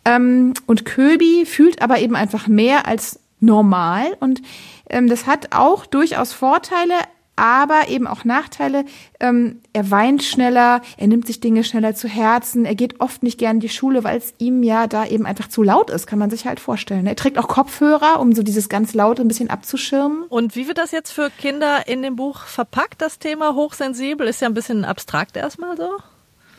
Ähm, 0.04 0.54
und 0.66 0.84
Köbi 0.84 1.46
fühlt 1.46 1.82
aber 1.82 1.98
eben 1.98 2.14
einfach 2.14 2.46
mehr 2.46 2.86
als 2.86 3.18
normal 3.40 4.16
und 4.20 4.42
ähm, 4.88 5.08
das 5.08 5.26
hat 5.26 5.54
auch 5.54 5.86
durchaus 5.86 6.32
Vorteile, 6.32 6.94
aber 7.36 7.88
eben 7.88 8.06
auch 8.06 8.24
Nachteile. 8.24 8.84
Ähm, 9.20 9.60
er 9.72 9.90
weint 9.90 10.22
schneller, 10.22 10.82
er 10.96 11.06
nimmt 11.06 11.26
sich 11.26 11.40
Dinge 11.40 11.64
schneller 11.64 11.94
zu 11.94 12.08
Herzen, 12.08 12.64
er 12.64 12.74
geht 12.74 13.00
oft 13.00 13.22
nicht 13.22 13.38
gern 13.38 13.56
in 13.56 13.60
die 13.60 13.68
Schule, 13.68 14.04
weil 14.04 14.18
es 14.18 14.34
ihm 14.38 14.62
ja 14.62 14.86
da 14.86 15.06
eben 15.06 15.26
einfach 15.26 15.48
zu 15.48 15.62
laut 15.62 15.90
ist, 15.90 16.06
kann 16.06 16.18
man 16.18 16.30
sich 16.30 16.46
halt 16.46 16.60
vorstellen. 16.60 17.06
Er 17.06 17.16
trägt 17.16 17.38
auch 17.38 17.48
Kopfhörer, 17.48 18.20
um 18.20 18.34
so 18.34 18.42
dieses 18.42 18.68
ganz 18.68 18.94
Laute 18.94 19.22
ein 19.22 19.28
bisschen 19.28 19.50
abzuschirmen. 19.50 20.24
Und 20.28 20.56
wie 20.56 20.68
wird 20.68 20.78
das 20.78 20.92
jetzt 20.92 21.10
für 21.10 21.30
Kinder 21.30 21.86
in 21.86 22.02
dem 22.02 22.16
Buch 22.16 22.44
verpackt, 22.44 23.00
das 23.02 23.18
Thema 23.18 23.54
hochsensibel? 23.54 24.26
Ist 24.26 24.40
ja 24.40 24.48
ein 24.48 24.54
bisschen 24.54 24.84
abstrakt 24.84 25.36
erstmal 25.36 25.76
so. 25.76 25.90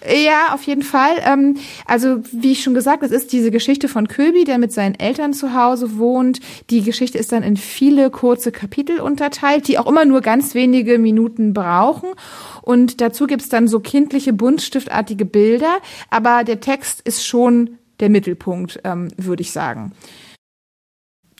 Ja, 0.07 0.53
auf 0.53 0.63
jeden 0.63 0.83
Fall. 0.83 1.15
Ähm, 1.25 1.57
also 1.85 2.17
wie 2.31 2.51
ich 2.51 2.63
schon 2.63 2.73
gesagt, 2.73 3.03
es 3.03 3.11
ist 3.11 3.31
diese 3.31 3.49
Geschichte 3.49 3.87
von 3.87 4.07
Köbi, 4.07 4.43
der 4.43 4.57
mit 4.57 4.71
seinen 4.71 4.95
Eltern 4.95 5.33
zu 5.33 5.53
Hause 5.55 5.97
wohnt. 5.97 6.39
Die 6.69 6.81
Geschichte 6.81 7.17
ist 7.17 7.31
dann 7.31 7.43
in 7.43 7.57
viele 7.57 8.09
kurze 8.09 8.51
Kapitel 8.51 8.99
unterteilt, 8.99 9.67
die 9.67 9.79
auch 9.79 9.87
immer 9.87 10.05
nur 10.05 10.21
ganz 10.21 10.53
wenige 10.53 10.99
Minuten 10.99 11.53
brauchen. 11.53 12.09
Und 12.61 13.01
dazu 13.01 13.25
gibt's 13.25 13.49
dann 13.49 13.67
so 13.67 13.79
kindliche, 13.79 14.33
buntstiftartige 14.33 15.25
Bilder. 15.25 15.77
Aber 16.09 16.43
der 16.43 16.59
Text 16.59 17.01
ist 17.01 17.25
schon 17.25 17.77
der 17.99 18.09
Mittelpunkt, 18.09 18.79
ähm, 18.83 19.09
würde 19.17 19.41
ich 19.41 19.51
sagen. 19.51 19.93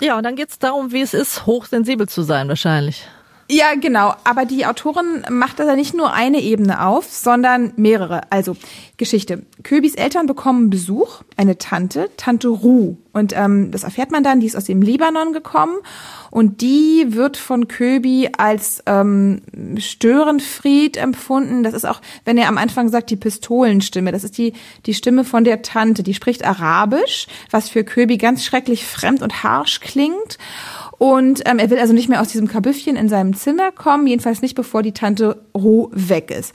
Ja, 0.02 0.18
und 0.18 0.24
dann 0.24 0.36
geht's 0.36 0.60
darum, 0.60 0.92
wie 0.92 1.02
es 1.02 1.14
ist, 1.14 1.46
hochsensibel 1.46 2.08
zu 2.08 2.24
sein 2.24 2.50
wahrscheinlich. 2.50 3.08
Ja, 3.48 3.76
genau. 3.80 4.16
Aber 4.24 4.46
die 4.46 4.66
Autorin 4.66 5.24
macht 5.30 5.60
da 5.60 5.76
nicht 5.76 5.94
nur 5.94 6.12
eine 6.12 6.42
Ebene 6.42 6.84
auf, 6.84 7.12
sondern 7.12 7.74
mehrere. 7.76 8.22
Also 8.32 8.58
Geschichte. 8.98 9.44
Köbis 9.62 9.94
Eltern 9.94 10.26
bekommen 10.26 10.72
Besuch, 10.72 11.22
eine 11.38 11.58
Tante, 11.58 12.10
Tante 12.18 12.48
Ru. 12.48 12.96
Und 13.14 13.34
ähm, 13.36 13.70
das 13.72 13.84
erfährt 13.84 14.12
man 14.12 14.24
dann, 14.24 14.40
die 14.40 14.48
ist 14.48 14.56
aus 14.56 14.66
dem 14.66 14.82
Libanon 14.82 15.32
gekommen. 15.32 15.76
Und 16.32 16.62
die 16.62 17.06
wird 17.10 17.38
von 17.38 17.68
Köbi 17.68 18.30
als 18.38 18.82
ähm, 18.88 19.42
Störenfried 19.78 20.98
empfunden. 20.98 21.64
Das 21.64 21.74
ist 21.74 21.86
auch, 21.86 22.02
wenn 22.26 22.38
er 22.38 22.48
am 22.48 22.58
Anfang 22.58 22.90
sagt, 22.90 23.10
die 23.12 23.16
Pistolenstimme. 23.16 24.12
Das 24.12 24.24
ist 24.24 24.38
die, 24.38 24.54
die 24.88 24.94
Stimme 24.96 25.24
von 25.24 25.44
der 25.44 25.62
Tante. 25.62 26.02
Die 26.02 26.14
spricht 26.14 26.44
Arabisch, 26.44 27.28
was 27.52 27.70
für 27.70 27.84
Köbi 27.84 28.18
ganz 28.18 28.44
schrecklich 28.44 28.86
fremd 28.86 29.22
und 29.22 29.44
harsch 29.44 29.82
klingt. 29.82 30.40
Und 30.98 31.42
ähm, 31.46 31.60
er 31.60 31.70
will 31.70 31.80
also 31.80 31.94
nicht 31.94 32.10
mehr 32.10 32.22
aus 32.22 32.30
diesem 32.30 32.48
Kabüffchen 32.48 32.96
in 32.96 33.10
seinem 33.10 33.36
Zimmer 33.36 33.72
kommen, 33.72 34.08
jedenfalls 34.08 34.42
nicht, 34.42 34.56
bevor 34.56 34.82
die 34.82 34.94
Tante 34.94 35.42
Roh 35.54 35.90
weg 35.92 36.32
ist. 36.32 36.54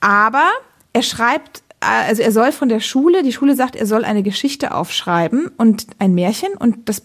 Aber 0.00 0.48
er 0.92 1.02
schreibt, 1.02 1.62
äh, 1.80 2.08
also 2.08 2.22
er 2.22 2.32
soll 2.32 2.52
von 2.52 2.68
der 2.68 2.80
Schule, 2.80 3.22
die 3.22 3.32
Schule 3.32 3.56
sagt, 3.56 3.76
er 3.76 3.86
soll 3.86 4.04
eine 4.04 4.22
Geschichte 4.22 4.74
aufschreiben 4.74 5.50
und 5.56 5.86
ein 5.98 6.14
Märchen 6.14 6.54
und 6.54 6.88
das 6.88 7.02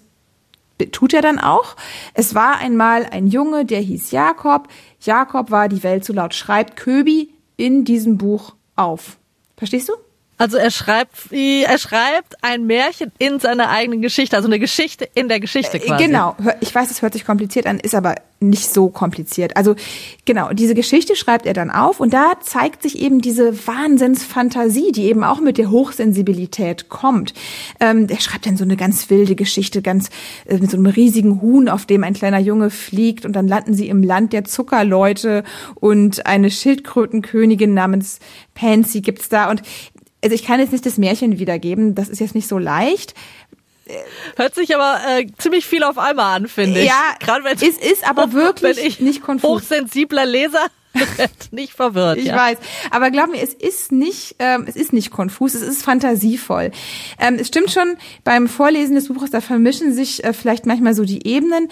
tut 0.92 1.14
er 1.14 1.22
dann 1.22 1.40
auch. 1.40 1.76
Es 2.14 2.36
war 2.36 2.60
einmal 2.60 3.06
ein 3.06 3.28
Junge, 3.28 3.66
der 3.66 3.80
hieß 3.80 4.12
Jakob. 4.12 4.68
Jakob 5.02 5.50
war 5.50 5.70
die 5.70 5.82
Welt 5.84 6.06
so 6.06 6.14
laut, 6.14 6.36
schreibt 6.36 6.76
Köbi 6.76 7.34
in 7.56 7.84
diesem 7.84 8.18
Buch 8.18 8.54
auf. 8.76 9.18
Verstehst 9.56 9.90
du? 9.90 9.94
Also 10.38 10.58
er 10.58 10.70
schreibt, 10.70 11.32
er 11.32 11.78
schreibt 11.80 12.44
ein 12.44 12.66
Märchen 12.68 13.12
in 13.18 13.40
seiner 13.40 13.70
eigenen 13.70 14.02
Geschichte, 14.02 14.36
also 14.36 14.48
eine 14.48 14.60
Geschichte 14.60 15.10
in 15.16 15.30
der 15.30 15.40
Geschichte 15.40 15.80
quasi. 15.80 16.06
Genau. 16.06 16.36
Ich 16.62 16.74
weiß, 16.74 16.92
es 16.92 17.02
hört 17.02 17.14
sich 17.14 17.26
kompliziert 17.26 17.66
an, 17.66 17.80
ist 17.80 17.96
aber 17.96 18.16
nicht 18.40 18.72
so 18.72 18.90
kompliziert. 18.90 19.58
Also 19.58 19.76
genau, 20.26 20.54
diese 20.54 20.76
Geschichte 20.76 21.16
schreibt 21.16 21.48
er 21.48 21.54
dann 21.54 21.72
auf 21.72 22.00
und 22.00 22.14
da 22.14 22.34
zeigt 22.40 22.84
sich 22.84 23.00
eben 23.00 23.20
diese 23.20 23.68
Wahnsinnsfantasie, 23.68 24.92
die 24.92 25.06
eben 25.06 25.24
auch 25.24 25.40
mit 25.40 25.58
der 25.58 25.72
Hochsensibilität 25.72 26.88
kommt. 26.88 27.34
Ähm, 27.80 28.08
er 28.08 28.20
schreibt 28.20 28.46
dann 28.46 28.58
so 28.58 28.64
eine 28.64 28.78
ganz 28.78 29.10
wilde 29.10 29.36
Geschichte, 29.36 29.82
ganz 29.82 30.10
äh, 30.46 30.58
mit 30.58 30.70
so 30.70 30.78
einem 30.78 30.86
riesigen 30.86 31.42
Huhn, 31.42 31.68
auf 31.68 31.88
dem 31.88 32.04
ein 32.04 32.14
kleiner 32.14 32.40
Junge 32.40 32.70
fliegt 32.70 33.26
und 33.26 33.34
dann 33.34 33.48
landen 33.48 33.74
sie 33.74 33.90
im 33.90 34.04
Land 34.04 34.34
der 34.34 34.44
Zuckerleute 34.44 35.44
und 35.74 36.28
eine 36.28 36.52
Schildkrötenkönigin 36.52 37.74
namens 37.74 38.20
Pansy 38.54 39.02
gibt's 39.02 39.30
da 39.30 39.50
und 39.50 39.64
also 40.24 40.34
ich 40.34 40.44
kann 40.44 40.60
jetzt 40.60 40.72
nicht 40.72 40.86
das 40.86 40.98
Märchen 40.98 41.40
wiedergeben, 41.40 41.96
das 41.96 42.10
ist 42.10 42.20
jetzt 42.20 42.36
nicht 42.36 42.48
so 42.48 42.58
leicht. 42.58 43.14
Hört 44.36 44.56
sich 44.56 44.76
aber 44.76 45.00
äh, 45.08 45.28
ziemlich 45.38 45.66
viel 45.66 45.84
auf 45.84 45.98
einmal 45.98 46.36
an, 46.36 46.48
finde 46.48 46.82
ich. 46.82 46.88
Ja, 46.88 47.16
Gerade 47.20 47.44
wenn 47.44 47.56
es 47.56 47.78
ist 47.78 48.08
aber 48.08 48.32
wirklich 48.34 48.78
ich 48.80 49.00
nicht 49.00 49.22
konfus. 49.22 49.50
Hochsensibler 49.50 50.26
Leser 50.26 50.66
nicht 51.52 51.74
verwirrt. 51.74 52.18
Ich 52.18 52.26
ja. 52.26 52.36
weiß, 52.36 52.58
aber 52.92 53.12
glaub 53.12 53.30
mir, 53.30 53.42
es 53.42 53.54
ist 53.54 53.92
nicht, 53.92 54.36
ähm, 54.40 54.66
es 54.68 54.76
ist 54.76 54.94
nicht 54.94 55.12
konfus, 55.12 55.54
es 55.54 55.62
ist 55.62 55.84
fantasievoll. 55.84 56.72
Ähm, 57.20 57.36
es 57.40 57.48
stimmt 57.48 57.72
schon, 57.72 57.98
beim 58.24 58.48
Vorlesen 58.48 58.96
des 58.96 59.08
Buches 59.08 59.32
da 59.32 59.42
vermischen 59.42 59.94
sich 59.94 60.24
äh, 60.24 60.34
vielleicht 60.34 60.66
manchmal 60.66 60.94
so 60.94 61.06
die 61.06 61.26
Ebenen, 61.28 61.70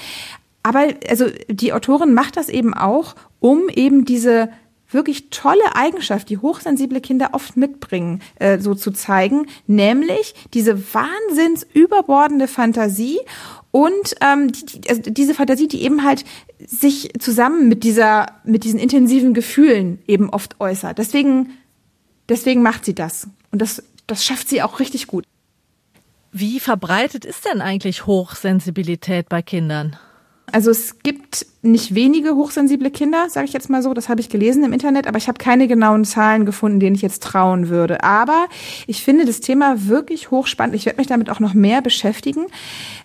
aber 0.64 0.88
also 1.10 1.28
die 1.48 1.74
Autorin 1.74 2.14
macht 2.14 2.38
das 2.38 2.50
eben 2.50 2.74
auch, 2.74 3.16
um 3.40 3.70
eben 3.70 4.06
diese 4.06 4.50
wirklich 4.89 5.30
tolle 5.30 5.76
Eigenschaft, 5.76 6.30
die 6.30 6.38
hochsensible 6.38 7.02
Kinder 7.02 7.30
oft 7.34 7.58
mitbringen, 7.58 8.21
äh, 8.36 8.60
so 8.60 8.76
zu 8.76 8.91
zeigen, 8.91 9.48
nämlich 9.67 10.36
diese 10.54 10.93
wahnsinns 10.93 11.65
überbordende 11.74 12.48
Fantasie 12.48 13.19
und 13.71 14.15
ähm, 14.21 14.52
die, 14.52 14.89
also 14.89 15.02
diese 15.02 15.34
Fantasie, 15.34 15.67
die 15.67 15.84
eben 15.84 16.04
halt 16.04 16.24
sich 16.65 17.12
zusammen 17.19 17.67
mit 17.67 17.84
dieser, 17.84 18.28
mit 18.45 18.63
diesen 18.63 18.80
intensiven 18.80 19.34
Gefühlen 19.34 20.00
eben 20.08 20.30
oft 20.30 20.62
äußert. 20.62 20.98
Deswegen, 20.98 21.50
deswegen 22.30 22.62
macht 22.62 22.86
sie 22.86 22.95
das. 22.95 23.28
Und 23.52 23.62
das, 23.62 23.84
das 24.08 24.24
schafft 24.24 24.48
sie 24.48 24.62
auch 24.62 24.80
richtig 24.80 25.08
gut. 25.08 25.26
Wie 26.32 26.60
verbreitet 26.60 27.26
ist 27.26 27.45
denn 27.45 27.62
eigentlich 27.62 28.06
Hochsensibilität 28.06 29.30
bei 29.30 29.41
Kindern? 29.41 29.98
Also 30.52 30.72
es 30.72 31.00
gibt 31.00 31.46
nicht 31.64 31.96
wenige 31.96 32.36
hochsensible 32.36 32.92
Kinder, 32.92 33.30
sage 33.30 33.46
ich 33.46 33.54
jetzt 33.54 33.70
mal 33.70 33.82
so, 33.82 33.94
das 33.94 34.10
habe 34.10 34.22
ich 34.22 34.30
gelesen 34.30 34.64
im 34.64 34.74
Internet, 34.74 35.08
aber 35.08 35.18
ich 35.18 35.28
habe 35.28 35.38
keine 35.38 35.68
genauen 35.68 36.06
Zahlen 36.06 36.46
gefunden, 36.46 36.80
denen 36.80 36.96
ich 36.96 37.02
jetzt 37.02 37.24
trauen 37.24 37.70
würde. 37.70 38.04
Aber 38.04 38.48
ich 38.88 39.04
finde 39.04 39.26
das 39.26 39.42
Thema 39.42 39.88
wirklich 39.88 40.32
hochspannend. 40.32 40.76
Ich 40.76 40.86
werde 40.86 40.98
mich 40.98 41.08
damit 41.08 41.30
auch 41.30 41.40
noch 41.40 41.54
mehr 41.54 41.82
beschäftigen. 41.82 42.46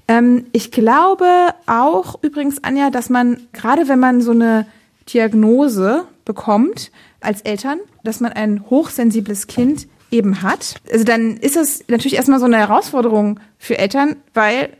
Ähm, 0.07 0.47
ich 0.53 0.71
glaube 0.71 1.27
auch 1.67 2.23
übrigens, 2.23 2.63
Anja, 2.63 2.91
dass 2.91 3.11
man, 3.11 3.39
gerade 3.53 3.89
wenn 3.89 3.99
man 3.99 4.21
so 4.21 4.33
eine 4.33 4.67
Diagnose 5.13 6.05
bekommt 6.25 6.91
als 7.21 7.41
Eltern, 7.43 7.81
dass 8.05 8.21
man 8.21 8.33
ein 8.33 8.65
hochsensibles 8.71 9.47
Kind 9.47 9.89
eben 10.11 10.43
hat. 10.43 10.77
Also 10.91 11.05
dann 11.05 11.37
ist 11.37 11.57
es 11.57 11.85
natürlich 11.89 12.17
erstmal 12.17 12.41
so 12.41 12.47
eine 12.47 12.59
Herausforderung 12.59 13.41
für 13.59 13.79
Eltern, 13.79 14.17
weil 14.35 14.71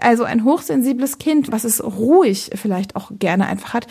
also 0.00 0.24
ein 0.24 0.44
hochsensibles 0.44 1.18
Kind, 1.18 1.50
was 1.50 1.64
es 1.64 1.82
ruhig 1.82 2.50
vielleicht 2.54 2.96
auch 2.96 3.10
gerne 3.18 3.46
einfach 3.46 3.72
hat, 3.72 3.86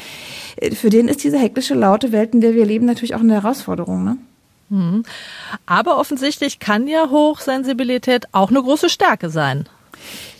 für 0.74 0.90
den 0.90 1.08
ist 1.08 1.24
diese 1.24 1.40
hektische, 1.40 1.74
laute 1.74 2.12
Welt, 2.12 2.34
in 2.34 2.42
der 2.42 2.54
wir 2.54 2.66
leben, 2.66 2.86
natürlich 2.86 3.16
auch 3.16 3.22
eine 3.22 3.34
Herausforderung. 3.34 4.04
Ne? 4.04 4.18
Mhm. 4.70 5.04
Aber 5.66 5.98
offensichtlich 5.98 6.60
kann 6.60 6.88
ja 6.88 7.10
Hochsensibilität 7.10 8.28
auch 8.32 8.50
eine 8.50 8.62
große 8.62 8.90
Stärke 8.90 9.30
sein. 9.30 9.68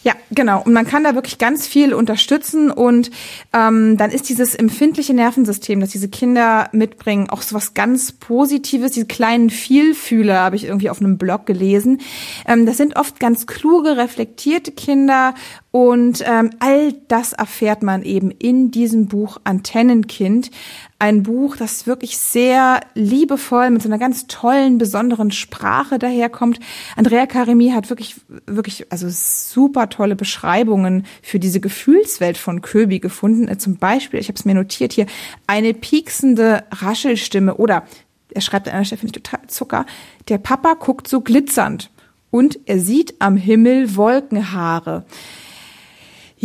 Ja, 0.04 0.14
genau. 0.32 0.62
Und 0.62 0.74
man 0.74 0.86
kann 0.86 1.06
da 1.06 1.16
wirklich 1.16 1.38
ganz 1.38 1.66
viel 1.66 1.94
unterstützen 1.94 2.72
und 2.72 3.10
ähm, 3.54 3.98
dann 3.98 4.12
ist 4.12 4.28
dieses 4.28 4.54
empfindliche 4.54 5.14
Nervensystem, 5.14 5.80
das 5.80 5.92
diese 5.92 6.10
Kinder 6.10 6.70
mitbringen, 6.74 7.30
auch 7.30 7.42
so 7.42 7.56
was 7.56 7.74
ganz 7.74 8.12
Positives. 8.12 8.92
Diese 8.92 9.06
kleinen 9.06 9.50
Vielfühler 9.50 10.42
habe 10.42 10.58
ich 10.58 10.66
irgendwie 10.66 10.90
auf 10.90 11.00
einem 11.00 11.18
Blog 11.18 11.46
gelesen. 11.46 12.02
Ähm, 12.46 12.66
das 12.66 12.78
sind 12.78 12.98
oft 12.98 13.22
ganz 13.22 13.48
kluge, 13.48 13.96
reflektierte 13.96 14.74
Kinder 14.74 15.36
und 15.76 16.24
ähm, 16.28 16.52
all 16.60 16.94
das 17.08 17.34
erfährt 17.34 17.82
man 17.82 18.04
eben 18.04 18.30
in 18.30 18.70
diesem 18.70 19.08
Buch 19.08 19.38
Antennenkind. 19.44 20.52
Ein 21.00 21.24
Buch, 21.24 21.58
das 21.58 21.88
wirklich 21.88 22.20
sehr 22.20 22.82
liebevoll 22.94 23.72
mit 23.72 23.82
so 23.82 23.90
einer 23.90 23.98
ganz 23.98 24.28
tollen, 24.28 24.78
besonderen 24.78 25.32
Sprache 25.32 25.98
daherkommt. 25.98 26.60
Andrea 26.96 27.26
Karimi 27.26 27.72
hat 27.72 27.90
wirklich, 27.90 28.18
wirklich, 28.46 28.92
also 28.92 29.08
super 29.10 29.90
tolle 29.90 30.16
Beschreibungen 30.16 31.08
für 31.24 31.40
diese 31.40 31.60
Gefühlswelt 31.60 32.38
von 32.38 32.62
Köbi 32.62 33.00
gefunden. 33.00 33.48
Äh, 33.48 33.58
zum 33.58 33.78
Beispiel, 33.78 34.20
ich 34.20 34.28
habe 34.28 34.38
es 34.38 34.46
mir 34.46 34.54
notiert 34.54 34.94
hier, 34.94 35.08
eine 35.48 35.74
pieksende 35.74 36.66
Raschelstimme 36.70 37.56
oder 37.56 37.88
er 38.30 38.42
schreibt 38.42 38.68
an 38.68 38.76
einer 38.76 38.86
Stelle, 38.86 39.00
finde 39.00 39.18
ich 39.18 39.24
total 39.24 39.48
Zucker, 39.48 39.88
der 40.30 40.38
Papa 40.38 40.76
guckt 40.76 41.08
so 41.08 41.22
glitzernd 41.22 41.90
und 42.30 42.60
er 42.68 42.78
sieht 42.78 43.16
am 43.18 43.38
Himmel 43.38 43.96
Wolkenhaare. 43.96 45.06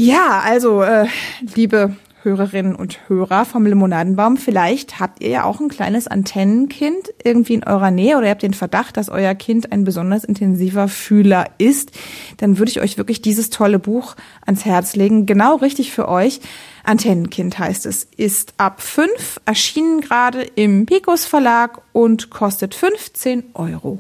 Ja, 0.01 0.43
also, 0.45 0.81
äh, 0.83 1.09
liebe 1.57 1.97
Hörerinnen 2.23 2.77
und 2.77 3.09
Hörer 3.09 3.45
vom 3.45 3.67
Limonadenbaum, 3.67 4.37
vielleicht 4.37 5.01
habt 5.01 5.21
ihr 5.21 5.29
ja 5.29 5.43
auch 5.43 5.59
ein 5.59 5.69
kleines 5.69 6.07
Antennenkind 6.07 7.13
irgendwie 7.25 7.55
in 7.55 7.65
eurer 7.65 7.91
Nähe 7.91 8.17
oder 8.17 8.27
ihr 8.27 8.31
habt 8.31 8.45
den 8.45 8.55
Verdacht, 8.55 8.97
dass 8.97 9.09
euer 9.09 9.35
Kind 9.35 9.73
ein 9.73 9.83
besonders 9.83 10.23
intensiver 10.23 10.87
Fühler 10.87 11.47
ist, 11.59 11.91
dann 12.37 12.59
würde 12.59 12.71
ich 12.71 12.81
euch 12.81 12.97
wirklich 12.97 13.23
dieses 13.23 13.51
tolle 13.51 13.81
Buch 13.81 14.15
ans 14.47 14.65
Herz 14.65 14.95
legen. 14.95 15.27
Genau 15.27 15.57
richtig 15.57 15.91
für 15.91 16.07
euch. 16.07 16.39
Antennenkind 16.85 17.59
heißt 17.59 17.85
es, 17.85 18.07
ist 18.17 18.55
ab 18.57 18.81
fünf, 18.81 19.41
erschienen 19.47 20.01
gerade 20.01 20.43
im 20.43 20.87
Picos 20.87 21.25
Verlag 21.25 21.81
und 21.93 22.31
kostet 22.31 22.77
15 22.77 23.47
Euro. 23.55 23.99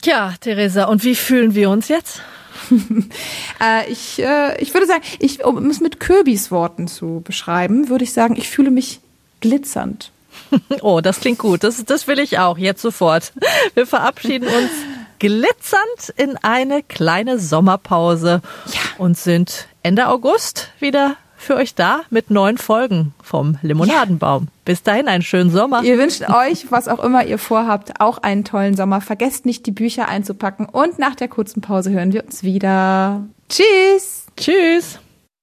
Tja, 0.00 0.32
Theresa, 0.40 0.84
und 0.84 1.04
wie 1.04 1.14
fühlen 1.14 1.54
wir 1.54 1.68
uns 1.68 1.88
jetzt? 1.88 2.22
äh, 3.62 3.90
ich, 3.90 4.20
äh, 4.20 4.60
ich 4.60 4.74
würde 4.74 4.86
sagen, 4.86 5.02
ich, 5.18 5.44
um 5.44 5.70
es 5.70 5.80
mit 5.80 6.00
Köbis 6.00 6.50
Worten 6.50 6.88
zu 6.88 7.22
beschreiben, 7.24 7.88
würde 7.88 8.04
ich 8.04 8.12
sagen, 8.12 8.36
ich 8.36 8.48
fühle 8.48 8.70
mich 8.70 9.00
glitzernd. 9.40 10.12
Oh, 10.82 11.00
das 11.00 11.20
klingt 11.20 11.38
gut. 11.38 11.64
Das, 11.64 11.84
das 11.84 12.06
will 12.06 12.18
ich 12.18 12.38
auch 12.38 12.58
jetzt 12.58 12.80
sofort. 12.80 13.32
Wir 13.74 13.86
verabschieden 13.86 14.46
uns 14.46 14.70
glitzernd 15.18 16.14
in 16.16 16.36
eine 16.36 16.82
kleine 16.82 17.38
Sommerpause 17.38 18.40
ja. 18.66 18.80
und 18.98 19.18
sind 19.18 19.66
Ende 19.82 20.08
August 20.08 20.68
wieder 20.78 21.16
für 21.38 21.56
euch 21.56 21.74
da 21.74 22.00
mit 22.10 22.30
neuen 22.30 22.58
Folgen 22.58 23.14
vom 23.22 23.58
Limonadenbaum. 23.62 24.44
Ja. 24.44 24.50
Bis 24.64 24.82
dahin 24.82 25.08
einen 25.08 25.22
schönen 25.22 25.50
Sommer. 25.50 25.82
Wir 25.82 25.96
wünschen 25.96 26.26
euch, 26.26 26.70
was 26.70 26.88
auch 26.88 27.02
immer 27.02 27.24
ihr 27.24 27.38
vorhabt, 27.38 28.00
auch 28.00 28.18
einen 28.18 28.44
tollen 28.44 28.76
Sommer. 28.76 29.00
Vergesst 29.00 29.46
nicht, 29.46 29.64
die 29.64 29.72
Bücher 29.72 30.08
einzupacken 30.08 30.66
und 30.66 30.98
nach 30.98 31.14
der 31.14 31.28
kurzen 31.28 31.62
Pause 31.62 31.90
hören 31.90 32.12
wir 32.12 32.24
uns 32.24 32.42
wieder. 32.42 33.24
Tschüss. 33.48 34.26
Tschüss. 34.36 34.98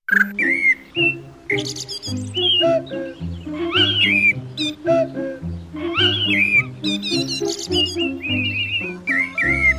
Thank 0.08 0.40
you. 9.44 9.76